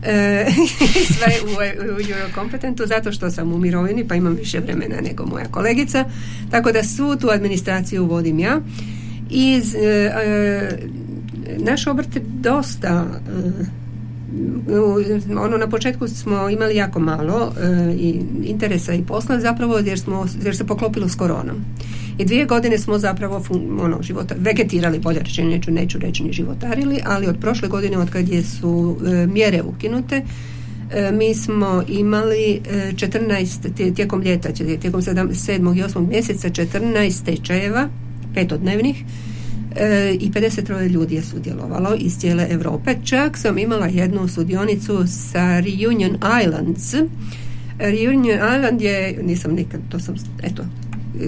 E, 0.03 0.47
sve 1.17 1.27
u, 1.45 1.57
u 1.97 2.01
Eurocompetentu 2.21 2.87
zato 2.87 3.13
što 3.13 3.31
sam 3.31 3.53
u 3.53 3.59
mirovini 3.59 4.09
pa 4.09 4.15
imam 4.15 4.35
više 4.35 4.61
vremena 4.61 4.97
nego 5.01 5.27
moja 5.27 5.45
kolegica 5.45 6.05
tako 6.51 6.73
da 6.73 6.85
svu 6.85 7.17
tu 7.17 7.29
administraciju 7.29 8.07
vodim 8.07 8.39
ja 8.39 8.61
iz 9.31 9.75
e, 9.75 9.79
e, 9.79 10.79
naš 11.59 11.87
obrt 11.87 12.17
je 12.17 12.23
dosta 12.41 13.07
e, 14.69 14.79
ono 15.39 15.57
na 15.57 15.69
početku 15.69 16.09
smo 16.09 16.49
imali 16.49 16.77
jako 16.77 17.01
malo 17.01 17.53
e, 17.61 17.93
i 17.93 18.21
interesa 18.45 18.93
i 18.93 19.03
posla 19.03 19.41
zapravo 19.41 19.79
jer 19.79 19.99
smo 20.01 20.27
jer 20.45 20.57
se 20.57 20.67
poklopilo 20.67 21.09
s 21.09 21.15
koronom. 21.15 21.65
I 22.19 22.25
dvije 22.25 22.45
godine 22.47 22.79
smo 22.79 22.99
zapravo 22.99 23.39
fun- 23.41 23.81
ono 23.81 24.03
života 24.03 24.35
vegetirali 24.39 24.99
bolje 24.99 25.21
rečeno 25.21 25.51
neću 25.51 25.71
neću 25.71 25.99
reći 25.99 26.25
ni 26.25 26.33
životarili, 26.33 27.01
ali 27.05 27.27
od 27.27 27.37
prošle 27.41 27.69
godine 27.69 27.99
od 27.99 28.11
kad 28.11 28.29
je 28.29 28.43
su 28.43 28.97
e, 29.07 29.27
mjere 29.27 29.63
ukinute 29.63 30.23
e, 30.93 31.13
mi 31.13 31.35
smo 31.35 31.83
imali 31.89 32.53
e, 32.71 32.93
14 32.93 33.75
tije- 33.77 33.95
tijekom 33.95 34.23
ljeta, 34.23 34.49
tijekom 34.53 35.03
7. 35.03 35.77
i 35.77 35.83
8. 35.83 36.09
mjeseca 36.09 36.49
14 36.51 37.25
tečajeva 37.25 37.89
petodnevnih 38.35 39.05
e, 39.77 40.17
i 40.21 40.31
53 40.31 40.89
ljudi 40.89 41.15
je 41.15 41.23
sudjelovalo 41.23 41.95
iz 41.99 42.19
cijele 42.19 42.47
Europe. 42.51 42.95
Čak 43.05 43.39
sam 43.39 43.59
imala 43.59 43.87
jednu 43.87 44.29
sudionicu 44.29 45.05
sa 45.07 45.61
Reunion 45.61 46.17
Islands. 46.45 46.95
Reunion 47.79 48.39
Island 48.57 48.81
je, 48.81 49.19
nisam 49.23 49.53
nikad, 49.53 49.81
to 49.89 49.99
sam, 50.01 50.15
eto, 50.43 50.63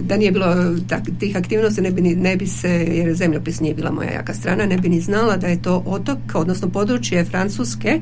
da 0.03 0.17
nije 0.17 0.33
bilo 0.33 0.55
tak, 0.89 1.03
tih 1.19 1.37
aktivnosti 1.37 1.81
ne 1.81 1.91
bi, 1.91 2.03
ni- 2.03 2.17
ne 2.17 2.37
bi 2.37 2.47
se, 2.47 2.71
jer 2.71 3.15
zemljopis 3.15 3.61
nije 3.61 3.75
bila 3.75 3.91
moja 3.91 4.11
jaka 4.11 4.35
strana, 4.35 4.67
ne 4.67 4.79
bi 4.79 4.89
ni 4.89 5.01
znala 5.01 5.37
da 5.37 5.47
je 5.47 5.63
to 5.63 5.83
otok, 5.87 6.19
odnosno 6.35 6.69
područje 6.69 7.25
Francuske 7.25 8.01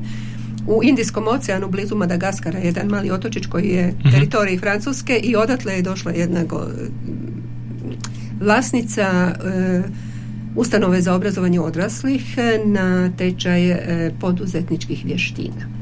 u 0.67 0.83
Indijskom 0.83 1.27
oceanu 1.27 1.69
blizu 1.69 1.95
Madagaskara, 1.95 2.59
jedan 2.59 2.87
mali 2.87 3.11
otočić 3.11 3.45
koji 3.45 3.67
je 3.67 3.93
teritorij 4.11 4.57
Francuske 4.57 5.17
i 5.17 5.35
odatle 5.35 5.73
je 5.73 5.81
došla 5.81 6.11
jedna 6.11 6.43
go, 6.43 6.67
vlasnica 8.41 9.03
e, 9.03 9.81
ustanove 10.55 11.01
za 11.01 11.13
obrazovanje 11.13 11.59
odraslih 11.59 12.37
e, 12.37 12.59
na 12.65 13.11
tečaj 13.17 13.71
e, 13.71 14.11
poduzetničkih 14.19 15.05
vještina. 15.05 15.76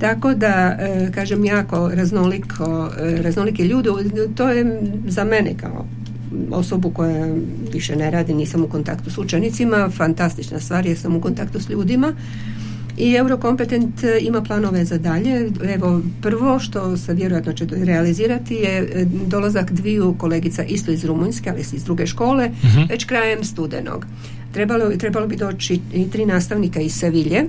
Tako 0.00 0.34
da, 0.34 0.76
e, 0.80 1.10
kažem, 1.14 1.44
jako 1.44 1.90
raznoliko, 1.94 2.90
e, 3.00 3.22
raznolike 3.22 3.64
ljudi, 3.64 3.88
to 4.34 4.48
je 4.48 4.80
za 5.08 5.24
mene 5.24 5.54
kao 5.60 5.86
osobu 6.50 6.90
koja 6.90 7.26
više 7.72 7.96
ne 7.96 8.10
radi, 8.10 8.34
nisam 8.34 8.64
u 8.64 8.68
kontaktu 8.68 9.10
s 9.10 9.18
učenicima, 9.18 9.90
fantastična 9.90 10.60
stvar 10.60 10.86
jer 10.86 10.98
sam 10.98 11.16
u 11.16 11.20
kontaktu 11.20 11.60
s 11.60 11.68
ljudima. 11.70 12.12
I 12.98 13.12
Eurokompetent 13.14 14.04
e, 14.04 14.18
ima 14.20 14.42
planove 14.42 14.84
za 14.84 14.98
dalje. 14.98 15.50
Evo, 15.74 16.00
prvo 16.22 16.58
što 16.58 16.96
se 16.96 17.14
vjerojatno 17.14 17.52
će 17.52 17.66
realizirati 17.70 18.54
je 18.54 18.88
dolazak 19.26 19.72
dviju 19.72 20.14
kolegica 20.18 20.64
isto 20.64 20.92
iz 20.92 21.04
Rumunjske, 21.04 21.50
ali 21.50 21.60
iz 21.60 21.84
druge 21.84 22.06
škole, 22.06 22.48
Mhm. 22.48 22.82
već 22.88 23.04
krajem 23.04 23.44
studenog. 23.44 24.06
Trebalo, 24.52 24.90
trebalo 24.90 25.26
bi 25.26 25.36
doći 25.36 25.80
i 25.94 26.10
tri 26.10 26.26
nastavnika 26.26 26.80
iz 26.80 26.92
Sevilje. 26.94 27.44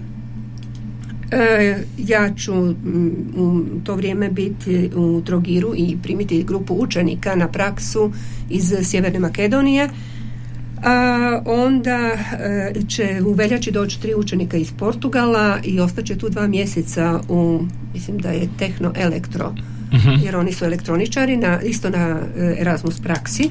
E, 1.32 1.78
ja 1.98 2.34
ću 2.36 2.54
u 3.38 3.63
to 3.84 3.96
vrijeme 3.96 4.30
biti 4.30 4.90
u 4.96 5.22
Trogiru 5.26 5.74
i 5.76 5.98
primiti 6.04 6.44
grupu 6.44 6.74
učenika 6.74 7.36
na 7.36 7.48
praksu 7.48 8.12
iz 8.50 8.74
Sjeverne 8.84 9.20
Makedonije. 9.20 9.90
A 10.84 11.42
onda 11.46 11.98
e, 12.00 12.74
će 12.88 13.22
u 13.26 13.34
veljači 13.34 13.72
doći 13.72 14.02
tri 14.02 14.16
učenika 14.16 14.58
iz 14.58 14.72
Portugala 14.72 15.60
i 15.63 15.80
ostaće 15.80 16.18
tu 16.18 16.30
dva 16.30 16.48
mjeseca 16.48 17.20
u, 17.30 17.66
mislim 17.94 18.18
da 18.18 18.30
je 18.30 18.50
Tehno 18.60 18.94
Elektro, 18.96 19.54
jer 20.24 20.36
oni 20.36 20.54
su 20.54 20.66
elektroničari, 20.66 21.38
na, 21.38 21.62
isto 21.62 21.90
na 21.90 22.20
e, 22.38 22.56
Erasmus 22.60 23.00
praksi. 23.00 23.50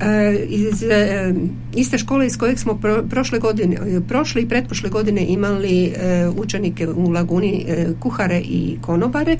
E, 0.00 0.44
iz 0.48 0.82
e, 0.82 1.34
iste 1.74 1.98
škole 1.98 2.26
iz 2.26 2.36
kojeg 2.36 2.58
smo 2.58 2.78
pro- 2.82 3.02
prošle 3.10 3.38
godine, 3.38 3.76
prošle 4.08 4.42
i 4.42 4.48
pretprošle 4.48 4.90
godine 4.90 5.26
imali 5.28 5.84
e, 5.84 6.28
učenike 6.36 6.88
u 6.88 7.10
Laguni 7.10 7.66
kuhare 8.00 8.40
i 8.40 8.78
konobare, 8.80 9.36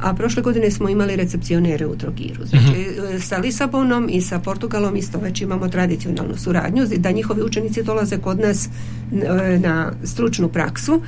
a 0.00 0.14
prošle 0.14 0.42
godine 0.42 0.70
smo 0.70 0.88
imali 0.88 1.16
recepcionere 1.16 1.86
u 1.86 1.96
Trogiru. 1.96 2.46
Znači, 2.46 2.86
e, 3.14 3.20
sa 3.20 3.38
Lisabonom 3.38 4.08
i 4.10 4.20
sa 4.20 4.38
Portugalom 4.38 4.96
isto 4.96 5.18
već 5.18 5.40
imamo 5.40 5.68
tradicionalnu 5.68 6.36
suradnju, 6.36 6.86
da 6.96 7.10
njihovi 7.10 7.42
učenici 7.42 7.82
dolaze 7.82 8.18
kod 8.18 8.40
nas 8.40 8.68
na 9.58 9.92
stručnu 10.04 10.48
praksu. 10.48 11.00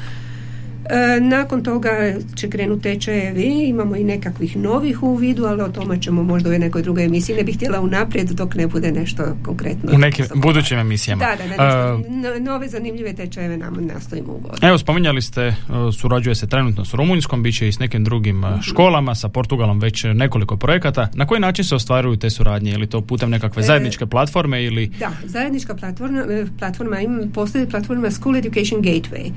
E, 0.91 1.21
nakon 1.21 1.63
toga 1.63 1.91
će 2.37 2.51
krenuti 2.51 2.83
tečajevi, 2.83 3.45
imamo 3.69 3.97
i 3.97 4.05
nekakvih 4.05 4.57
novih 4.57 5.03
u 5.03 5.15
vidu, 5.17 5.45
ali 5.45 5.63
o 5.63 5.69
tome 5.69 6.03
ćemo 6.03 6.23
možda 6.23 6.51
u 6.51 6.59
nekoj 6.59 6.83
drugoj 6.83 7.05
emisiji. 7.05 7.37
Ne 7.37 7.43
bih 7.43 7.57
htjela 7.57 7.81
unaprijed 7.81 8.29
dok 8.31 8.55
ne 8.55 8.67
bude 8.67 8.93
nešto 8.93 9.37
konkretno. 9.45 9.91
U 9.95 9.99
nekim 9.99 10.25
budućim 10.35 10.79
emisijama. 10.79 11.25
Da, 11.25 11.43
da, 11.45 11.57
da, 11.57 11.63
E, 11.65 11.99
nešto- 11.99 12.11
no- 12.45 12.53
nove 12.53 12.69
zanimljive 12.69 13.13
tečajeve 13.13 13.57
nam 13.57 13.75
nastojimo 13.95 14.33
uvoditi. 14.33 14.67
Evo, 14.67 14.79
spominjali 14.79 15.23
ste, 15.23 15.43
e, 15.43 15.55
surađuje 15.99 16.35
se 16.35 16.47
trenutno 16.47 16.85
s 16.85 16.95
Rumunjskom, 16.95 17.43
bit 17.43 17.57
će 17.57 17.69
i 17.69 17.73
s 17.73 17.79
nekim 17.79 18.05
drugim 18.05 18.45
e, 18.45 18.49
školama, 18.63 19.15
sa 19.15 19.29
Portugalom 19.29 19.79
već 19.81 20.05
e, 20.05 20.15
nekoliko 20.15 20.57
projekata. 20.57 21.09
Na 21.15 21.27
koji 21.27 21.41
način 21.41 21.65
se 21.65 21.75
ostvaruju 21.75 22.17
te 22.17 22.31
suradnje? 22.31 22.71
Je 22.71 22.79
li 22.79 22.87
to 22.87 23.01
putem 23.01 23.31
nekakve 23.31 23.61
E, 23.63 23.67
zajedničke 23.67 24.07
platforme 24.07 24.65
ili... 24.65 24.87
Da, 24.87 25.11
zajednička 25.25 25.75
platforma, 25.75 26.21
e, 26.21 26.47
platforma 26.59 26.97
postoji 27.35 27.67
platforma 27.67 28.11
School 28.11 28.37
Education 28.37 28.83
Gateway 28.83 29.31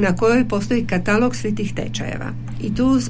na 0.00 0.16
kojoj 0.16 0.48
postoji 0.48 0.77
katalog 0.86 1.36
svih 1.36 1.54
tih 1.54 1.74
tečajeva. 1.74 2.32
I 2.62 2.74
tu 2.74 3.00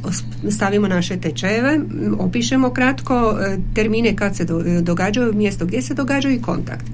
stavimo 0.50 0.88
naše 0.88 1.16
tečajeve, 1.16 1.80
opišemo 2.18 2.70
kratko 2.70 3.38
e, 3.40 3.56
termine 3.74 4.16
kad 4.16 4.36
se 4.36 4.44
do- 4.44 4.62
događaju, 4.82 5.32
mjesto 5.34 5.66
gdje 5.66 5.82
se 5.82 5.94
događaju 5.94 6.34
i 6.34 6.42
kontakt. 6.42 6.86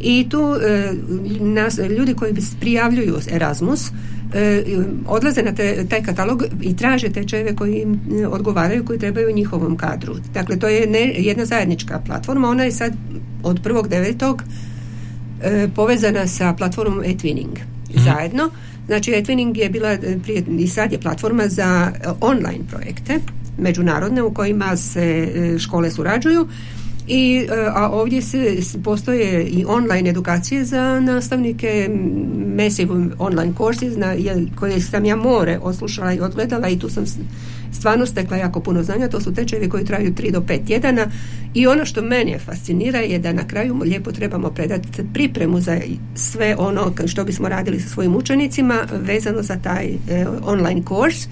I 0.00 0.26
tu 0.30 0.54
e, 0.62 0.92
nas, 1.40 1.78
ljudi 1.98 2.14
koji 2.14 2.34
prijavljuju 2.60 3.16
Erasmus 3.32 3.90
e, 4.34 4.62
odlaze 5.06 5.42
na 5.42 5.54
te- 5.54 5.86
taj 5.88 6.02
katalog 6.02 6.44
i 6.62 6.76
traže 6.76 7.08
tečajeve 7.08 7.56
koji 7.56 7.74
im 7.74 8.00
odgovaraju, 8.30 8.84
koji 8.84 8.98
trebaju 8.98 9.34
njihovom 9.34 9.76
kadru. 9.76 10.14
Dakle, 10.34 10.58
to 10.58 10.68
je 10.68 10.86
ne, 10.86 11.14
jedna 11.16 11.44
zajednička 11.44 12.00
platforma, 12.06 12.48
ona 12.48 12.64
je 12.64 12.72
sad 12.72 12.92
od 13.42 13.62
1.9. 13.62 14.38
e, 15.42 15.68
povezana 15.74 16.26
sa 16.26 16.52
platformom 16.52 17.00
eTwinning 17.00 17.58
zajedno. 17.94 18.50
Znači, 18.88 19.10
eTwinning 19.12 19.56
je 19.56 19.68
bila 19.68 19.88
e, 19.90 20.18
prije, 20.22 20.44
i 20.58 20.68
sad 20.68 20.92
je 20.92 21.00
platforma 21.00 21.48
za 21.48 21.92
e, 21.94 22.08
online 22.20 22.64
projekte 22.70 23.18
međunarodne 23.58 24.22
u 24.22 24.34
kojima 24.34 24.76
se 24.76 25.02
e, 25.34 25.58
škole 25.58 25.90
surađuju. 25.90 26.48
I 27.08 27.46
a 27.74 27.88
ovdje 27.90 28.22
se 28.22 28.56
postoje 28.84 29.44
i 29.44 29.64
online 29.64 30.10
edukacije 30.10 30.64
za 30.64 31.00
nastavnike 31.00 31.90
massive 32.56 32.94
online 33.18 33.52
courses 33.56 33.96
na, 33.96 34.06
je- 34.06 34.46
koje 34.54 34.80
sam 34.80 35.04
ja 35.04 35.16
more 35.16 35.58
oslušala 35.62 36.12
i 36.12 36.20
odgledala 36.20 36.68
i 36.68 36.78
tu 36.78 36.88
sam 36.88 37.04
stvarno 37.72 38.06
stekla 38.06 38.36
jako 38.36 38.60
puno 38.60 38.82
znanja 38.82 39.08
to 39.08 39.20
su 39.20 39.34
tečajevi 39.34 39.68
koji 39.68 39.84
traju 39.84 40.14
3 40.14 40.30
do 40.32 40.40
5 40.40 40.66
tjedana 40.66 41.06
i 41.54 41.66
ono 41.66 41.84
što 41.84 42.02
mene 42.02 42.38
fascinira 42.38 42.98
je 42.98 43.18
da 43.18 43.32
na 43.32 43.46
kraju 43.46 43.74
mu 43.74 43.84
lijepo 43.84 44.12
trebamo 44.12 44.50
predati 44.50 44.88
pripremu 45.14 45.60
za 45.60 45.80
sve 46.14 46.56
ono 46.58 46.92
što 47.06 47.24
bismo 47.24 47.48
radili 47.48 47.80
sa 47.80 47.88
svojim 47.88 48.16
učenicima 48.16 48.86
vezano 48.92 49.42
za 49.42 49.56
taj 49.56 49.86
e, 49.86 50.26
online 50.44 50.84
kurs 50.84 51.28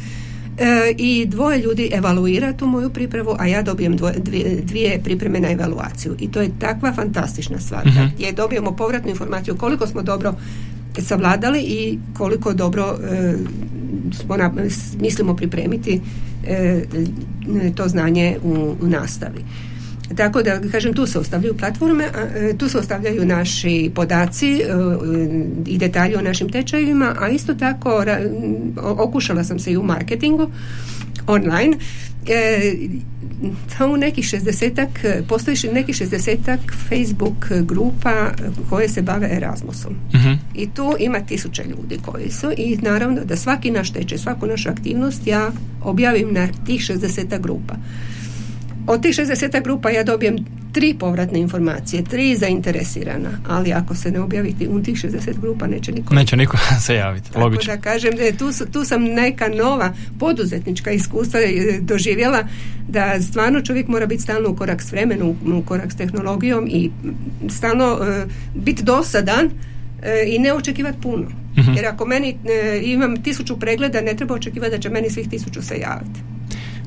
E, 0.59 0.94
i 0.99 1.27
dvoje 1.27 1.59
ljudi 1.59 1.90
evaluira 1.92 2.53
tu 2.53 2.66
moju 2.66 2.90
pripremu, 2.90 3.31
a 3.38 3.46
ja 3.46 3.62
dobijem 3.62 3.96
dvoje, 3.96 4.14
dvije, 4.18 4.61
dvije 4.62 5.01
pripreme 5.05 5.40
na 5.40 5.51
evaluaciju. 5.51 6.16
I 6.18 6.31
to 6.31 6.40
je 6.40 6.51
takva 6.59 6.92
fantastična 6.92 7.59
stvar. 7.59 7.87
Mhm. 7.87 8.05
Gdje 8.14 8.33
dobijemo 8.33 8.77
povratnu 8.77 9.11
informaciju 9.11 9.57
koliko 9.57 9.87
smo 9.87 10.03
dobro 10.03 10.35
savladali 10.99 11.61
i 11.61 11.99
koliko 12.14 12.53
dobro 12.53 12.99
e, 13.11 13.35
smo 14.12 14.36
na- 14.36 14.52
mislimo 15.00 15.36
pripremiti 15.36 16.00
e, 16.46 16.82
to 17.74 17.88
znanje 17.88 18.38
u, 18.42 18.52
u 18.80 18.86
nastavi. 18.86 19.44
Tako 20.16 20.42
da, 20.42 20.60
kažem, 20.62 20.94
tu 20.94 21.06
se 21.06 21.18
ostavljaju 21.18 21.56
platforme, 21.56 22.04
e, 22.04 22.54
tu 22.58 22.68
se 22.68 22.78
ostavljaju 22.78 23.24
naši 23.26 23.90
podaci 23.94 24.52
e, 24.52 24.62
i 25.66 25.78
detalji 25.78 26.16
o 26.16 26.22
našim 26.22 26.48
tečajevima, 26.48 27.14
a 27.18 27.28
isto 27.28 27.54
tako 27.54 27.90
ra- 27.90 28.30
okušala 28.76 29.44
sam 29.44 29.58
se 29.58 29.72
i 29.72 29.76
u 29.76 29.82
marketingu 29.82 30.50
online. 31.26 31.76
E, 32.28 32.72
tamo 33.78 33.96
nekih 33.96 34.24
šestdesetak, 34.24 34.88
postoji 35.28 35.56
nekih 35.72 35.96
šestdesetak 35.96 36.60
Facebook 36.88 37.46
grupa 37.60 38.30
koje 38.70 38.88
se 38.88 39.02
bave 39.02 39.28
Erasmusom. 39.32 39.94
Mhm. 40.14 40.32
I 40.54 40.68
tu 40.74 40.94
ima 40.98 41.20
tisuće 41.20 41.64
ljudi 41.64 41.98
koji 42.04 42.30
su 42.30 42.52
i 42.56 42.78
naravno 42.82 43.24
da 43.24 43.36
svaki 43.36 43.70
naš 43.70 43.92
tečaj, 43.92 44.18
svaku 44.18 44.46
našu 44.46 44.68
aktivnost 44.68 45.26
ja 45.26 45.50
objavim 45.82 46.32
na 46.32 46.48
tih 46.66 46.80
60 46.80 47.40
grupa. 47.40 47.74
Od 48.87 49.03
tih 49.03 49.14
60 49.14 49.62
grupa 49.62 49.90
ja 49.90 50.05
dobijem 50.05 50.37
tri 50.72 50.94
povratne 50.94 51.40
informacije, 51.40 52.05
tri 52.05 52.37
zainteresirana, 52.37 53.31
ali 53.49 53.72
ako 53.72 53.94
se 53.94 54.11
ne 54.11 54.20
objaviti 54.20 54.68
u 54.68 54.83
tih 54.83 54.94
60 54.96 55.40
grupa 55.40 55.66
neće 55.66 55.92
niko 55.92 56.14
Neće 56.14 56.37
niko 56.37 56.57
se 56.87 56.94
javiti, 56.94 57.29
tako 57.29 57.40
logično. 57.40 57.77
da 57.77 57.81
kažem, 57.81 58.12
e, 58.20 58.33
tu, 58.33 58.51
tu 58.72 58.85
sam 58.85 59.05
neka 59.05 59.49
nova 59.49 59.92
poduzetnička 60.18 60.90
iskustva 60.90 61.40
e, 61.40 61.79
doživjela 61.81 62.49
da 62.88 63.22
stvarno 63.22 63.61
čovjek 63.61 63.88
mora 63.88 64.07
biti 64.07 64.22
stalno 64.22 64.51
u 64.51 64.57
korak 64.57 64.83
s 64.83 64.92
vremenom, 64.92 65.37
u 65.46 65.62
korak 65.62 65.92
s 65.92 65.96
tehnologijom 65.96 66.66
i 66.70 66.90
stalno 67.51 67.99
e, 68.03 68.27
biti 68.55 68.83
dosadan 68.83 69.51
i 70.27 70.38
ne 70.38 70.53
očekivati 70.53 70.99
puno. 71.03 71.27
Mhm. 71.59 71.72
Jer 71.77 71.87
ako 71.87 72.07
meni 72.07 72.37
imam 72.83 73.22
tisuću 73.22 73.61
pregleda, 73.61 74.01
ne 74.01 74.16
treba 74.16 74.35
očekivati 74.35 74.70
da 74.70 74.79
će 74.79 74.90
meni 74.90 75.11
svih 75.11 75.29
tisuću 75.29 75.62
se 75.62 75.75
javiti. 75.79 76.36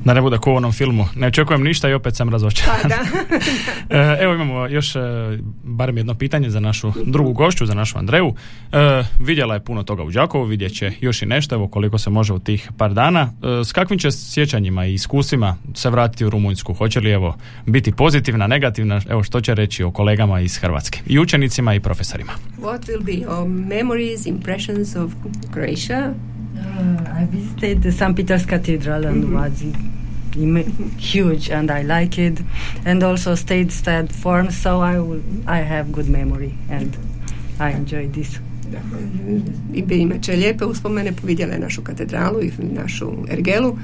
Da 0.04 0.14
ne 0.14 0.20
bude 0.20 0.38
ko 0.38 0.52
u 0.52 0.56
onom 0.56 0.72
filmu. 0.72 1.06
Ne 1.14 1.26
očekujem 1.26 1.62
ništa 1.62 1.88
i 1.88 1.94
opet 1.94 2.16
sam 2.16 2.28
razočaran. 2.28 2.76
Pa 2.82 2.88
da. 2.88 2.96
E, 3.90 4.18
Evo 4.20 4.34
imamo 4.34 4.66
još 4.66 4.96
e, 4.96 5.00
barem 5.64 5.96
jedno 5.96 6.14
pitanje 6.14 6.50
za 6.50 6.60
našu 6.60 6.92
drugu 7.04 7.32
gošću, 7.32 7.66
za 7.66 7.74
našu 7.74 7.98
Andreju. 7.98 8.34
E, 8.72 9.04
vidjela 9.18 9.54
je 9.54 9.64
puno 9.64 9.82
toga 9.82 10.02
u 10.02 10.10
Đakovu, 10.10 10.44
vidjet 10.44 10.74
će 10.74 10.92
još 11.00 11.22
i 11.22 11.26
nešto, 11.26 11.54
evo 11.54 11.68
koliko 11.68 11.98
se 11.98 12.10
može 12.10 12.32
u 12.32 12.38
tih 12.38 12.70
par 12.78 12.94
dana. 12.94 13.32
E, 13.60 13.64
s 13.64 13.72
kakvim 13.72 13.98
će 13.98 14.10
sjećanjima 14.10 14.86
i 14.86 14.94
iskustvima 14.94 15.56
se 15.74 15.90
vratiti 15.90 16.24
u 16.24 16.30
Rumunjsku? 16.30 16.74
Hoće 16.74 17.00
li 17.00 17.10
evo 17.10 17.36
biti 17.66 17.92
pozitivna, 17.92 18.46
negativna? 18.46 19.00
Evo 19.08 19.22
što 19.22 19.40
će 19.40 19.54
reći 19.54 19.84
o 19.84 19.90
kolegama 19.90 20.40
iz 20.40 20.58
Hrvatske? 20.58 21.00
I 21.06 21.18
učenicima 21.18 21.74
i 21.74 21.80
profesorima. 21.80 22.32
What 22.58 22.80
will 22.80 23.04
be 23.04 23.26
your 23.26 23.46
memories, 23.68 24.26
impressions 24.26 24.96
of 24.96 25.12
Croatia? 25.52 26.14
Uh, 26.60 27.20
I 27.20 27.26
visited 27.26 27.82
the 27.82 27.92
St. 27.92 28.16
Peter's 28.16 28.46
Cathedral 28.46 29.06
and 29.06 29.34
was 29.34 29.62
im- 30.36 30.96
huge, 30.98 31.50
and 31.50 31.70
I 31.70 31.82
like 31.82 32.18
it. 32.18 32.40
And 32.84 33.02
also 33.02 33.34
stayed 33.34 33.72
stat 33.72 34.12
form, 34.12 34.50
so 34.50 34.80
I 34.80 34.98
will, 34.98 35.22
I 35.46 35.58
have 35.58 35.92
good 35.92 36.08
memory, 36.08 36.54
and 36.70 36.96
I 37.58 37.70
enjoy 37.72 38.08
this. 38.08 38.38
i 39.74 39.84
imat 39.94 40.22
će 40.22 40.36
lijepe 40.36 40.64
uspomene, 40.64 41.12
vidjela 41.24 41.52
je 41.52 41.58
našu 41.58 41.82
katedralu 41.82 42.42
i 42.42 42.50
našu 42.74 43.12
ergelu. 43.30 43.78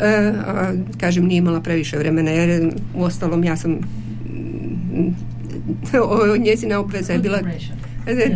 E, 0.00 0.32
a, 0.46 0.72
kažem, 1.00 1.24
nije 1.24 1.38
imala 1.38 1.60
previše 1.60 1.98
vremena 1.98 2.30
jer 2.30 2.72
u 2.94 3.02
ostalom 3.02 3.44
ja 3.44 3.56
sam 3.56 3.70
mm, 3.70 5.14
o, 6.02 6.36
njezina 6.36 6.78
obveza 6.78 7.12
je 7.12 7.18
bila 7.18 7.38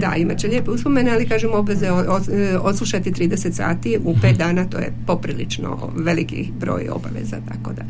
da, 0.00 0.14
imat 0.16 0.38
će 0.38 0.48
lijepe 0.48 0.70
uspomene, 0.70 1.10
ali 1.10 1.28
kažem 1.28 1.50
obveze 1.54 1.86
e, 1.86 2.58
odslušati 2.58 3.12
30 3.12 3.52
sati 3.52 3.98
u 4.04 4.14
pet 4.22 4.36
dana, 4.36 4.64
to 4.64 4.78
je 4.78 4.92
poprilično 5.06 5.92
veliki 5.96 6.48
broj 6.60 6.88
obaveza, 6.88 7.36
tako 7.48 7.72
da. 7.72 7.82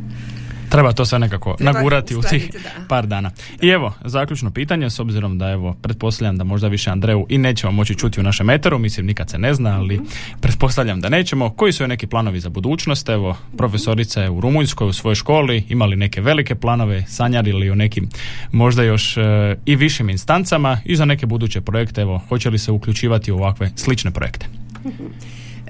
Treba 0.68 0.92
to 0.92 1.04
sve 1.04 1.18
nekako 1.18 1.56
nagurati 1.60 2.16
u 2.16 2.22
tih 2.22 2.50
par 2.88 3.06
dana. 3.06 3.30
I 3.62 3.68
evo, 3.68 3.94
zaključno 4.04 4.50
pitanje, 4.50 4.90
s 4.90 5.00
obzirom 5.00 5.38
da 5.38 5.50
evo, 5.50 5.76
pretpostavljam 5.82 6.36
da 6.36 6.44
možda 6.44 6.68
više 6.68 6.90
Andreju 6.90 7.26
i 7.28 7.38
nećemo 7.38 7.72
moći 7.72 7.94
čuti 7.94 8.20
u 8.20 8.22
našem 8.22 8.46
meteru, 8.46 8.78
mislim 8.78 9.06
nikad 9.06 9.30
se 9.30 9.38
ne 9.38 9.54
zna, 9.54 9.78
ali 9.78 10.00
pretpostavljam 10.40 11.00
da 11.00 11.08
nećemo. 11.08 11.50
Koji 11.50 11.72
su 11.72 11.82
joj 11.82 11.88
neki 11.88 12.06
planovi 12.06 12.40
za 12.40 12.48
budućnost? 12.48 13.08
Evo, 13.08 13.36
profesorica 13.56 14.22
je 14.22 14.30
u 14.30 14.40
Rumunjskoj 14.40 14.88
u 14.88 14.92
svojoj 14.92 15.14
školi, 15.14 15.64
imali 15.68 15.96
neke 15.96 16.20
velike 16.20 16.54
planove, 16.54 17.04
sanjali 17.08 17.52
li 17.52 17.70
o 17.70 17.74
nekim 17.74 18.08
možda 18.52 18.82
još 18.82 19.16
e, 19.16 19.20
i 19.66 19.76
višim 19.76 20.10
instancama 20.10 20.80
i 20.84 20.96
za 20.96 21.04
neke 21.04 21.26
buduće 21.26 21.60
projekte, 21.60 22.00
evo, 22.00 22.22
hoće 22.28 22.50
li 22.50 22.58
se 22.58 22.72
uključivati 22.72 23.32
u 23.32 23.36
ovakve 23.36 23.70
slične 23.76 24.10
projekte? 24.10 24.46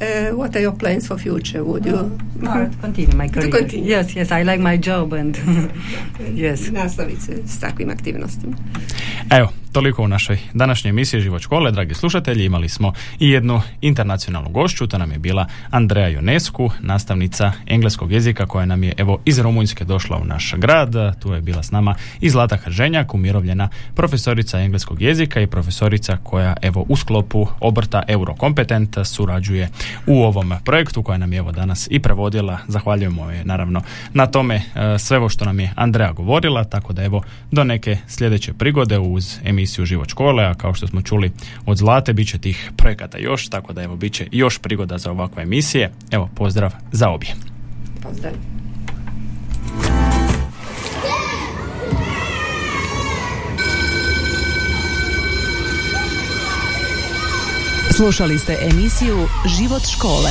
Uh, 0.01 0.31
what 0.37 0.55
are 0.55 0.61
your 0.61 0.73
plans 0.73 1.09
for 1.09 1.19
future? 1.19 1.65
Would 1.65 1.85
you 1.87 2.19
uh, 2.47 2.69
continue 2.81 3.17
my 3.17 3.29
career? 3.29 3.51
To 3.51 3.59
continue. 3.59 3.91
Yes, 3.91 4.15
yes, 4.15 4.31
I 4.31 4.45
like 4.45 4.61
my 4.61 4.77
job 4.77 5.13
and 5.13 5.37
yes. 6.35 6.71
Nastaviti 6.71 7.21
se 7.21 7.43
s 7.45 7.61
takvim 7.61 7.91
aktivnostima. 7.91 8.57
Evo, 9.31 9.49
toliko 9.73 10.03
u 10.03 10.09
našoj 10.09 10.39
današnjoj 10.55 10.91
emisiji 10.91 11.21
Život 11.21 11.43
škole, 11.43 11.73
dragi 11.73 11.95
slušatelji. 11.95 12.45
Imali 12.45 12.69
smo 12.69 12.93
i 13.19 13.31
jednu 13.31 13.61
internacionalnu 13.81 14.51
gošću, 14.51 14.87
to 14.87 14.99
nam 14.99 15.13
je 15.13 15.19
bila 15.19 15.47
Andreja 15.71 16.09
Jonesku, 16.09 16.71
nastavnica 16.81 17.53
engleskog 17.67 18.13
jezika 18.13 18.47
koja 18.47 18.67
nam 18.67 18.83
je 18.83 18.95
evo 18.97 19.19
iz 19.25 19.39
Rumunjske 19.39 19.85
došla 19.85 20.19
u 20.19 20.25
naš 20.25 20.55
grad. 20.57 21.21
Tu 21.21 21.33
je 21.33 21.41
bila 21.41 21.63
s 21.63 21.71
nama 21.71 21.95
i 22.21 22.31
Zlata 22.31 22.57
Hrženjak, 22.57 23.15
umirovljena 23.15 23.69
profesorica 23.95 24.61
engleskog 24.61 25.03
jezika 25.03 25.41
i 25.41 25.47
profesorica 25.47 26.17
koja 26.23 26.55
evo 26.63 26.87
u 26.89 26.97
sklopu 26.97 27.47
obrta 27.61 28.03
Eurokompetent 28.09 28.97
surađuje 29.05 29.69
u 30.07 30.23
ovom 30.23 30.53
projektu 30.65 31.03
koja 31.03 31.19
nam 31.19 31.33
je 31.33 31.39
evo 31.39 31.53
danas 31.53 31.89
i 31.91 31.99
prevodila. 31.99 32.59
Zahvaljujemo 32.69 33.31
je 33.31 33.45
naravno 33.45 33.83
na 34.13 34.27
tome 34.27 34.55
e, 34.55 34.99
sve 34.99 35.19
ovo 35.19 35.29
što 35.29 35.45
nam 35.45 35.61
je 35.61 35.73
Andreja 35.77 36.13
govorila, 36.13 36.65
tako 36.65 36.93
da 36.93 37.05
evo 37.05 37.23
do 37.51 37.65
neke 37.65 37.97
sljedeće 38.07 38.53
prigode 38.53 38.99
uz 38.99 39.39
emisiju 39.59 39.87
Život 39.87 40.09
škole, 40.09 40.45
a 40.45 40.55
kao 40.55 40.75
što 40.75 40.87
smo 40.87 41.03
čuli 41.03 41.33
od 41.67 41.77
Zlate, 41.77 42.13
bit 42.13 42.29
će 42.29 42.39
tih 42.39 42.71
projekata 42.77 43.19
još, 43.19 43.49
tako 43.49 43.73
da 43.73 43.83
evo 43.83 43.97
bit 43.97 44.13
će 44.13 44.29
još 44.33 44.59
prigoda 44.59 44.99
za 44.99 45.11
ovakve 45.11 45.43
emisije. 45.43 45.93
Evo, 46.11 46.31
pozdrav 46.35 46.73
za 46.93 47.09
obje. 47.09 47.35
Pozdrav. 48.03 48.33
Slušali 57.97 58.39
ste 58.39 58.57
emisiju 58.71 59.27
Život 59.59 59.83
škole. 59.97 60.31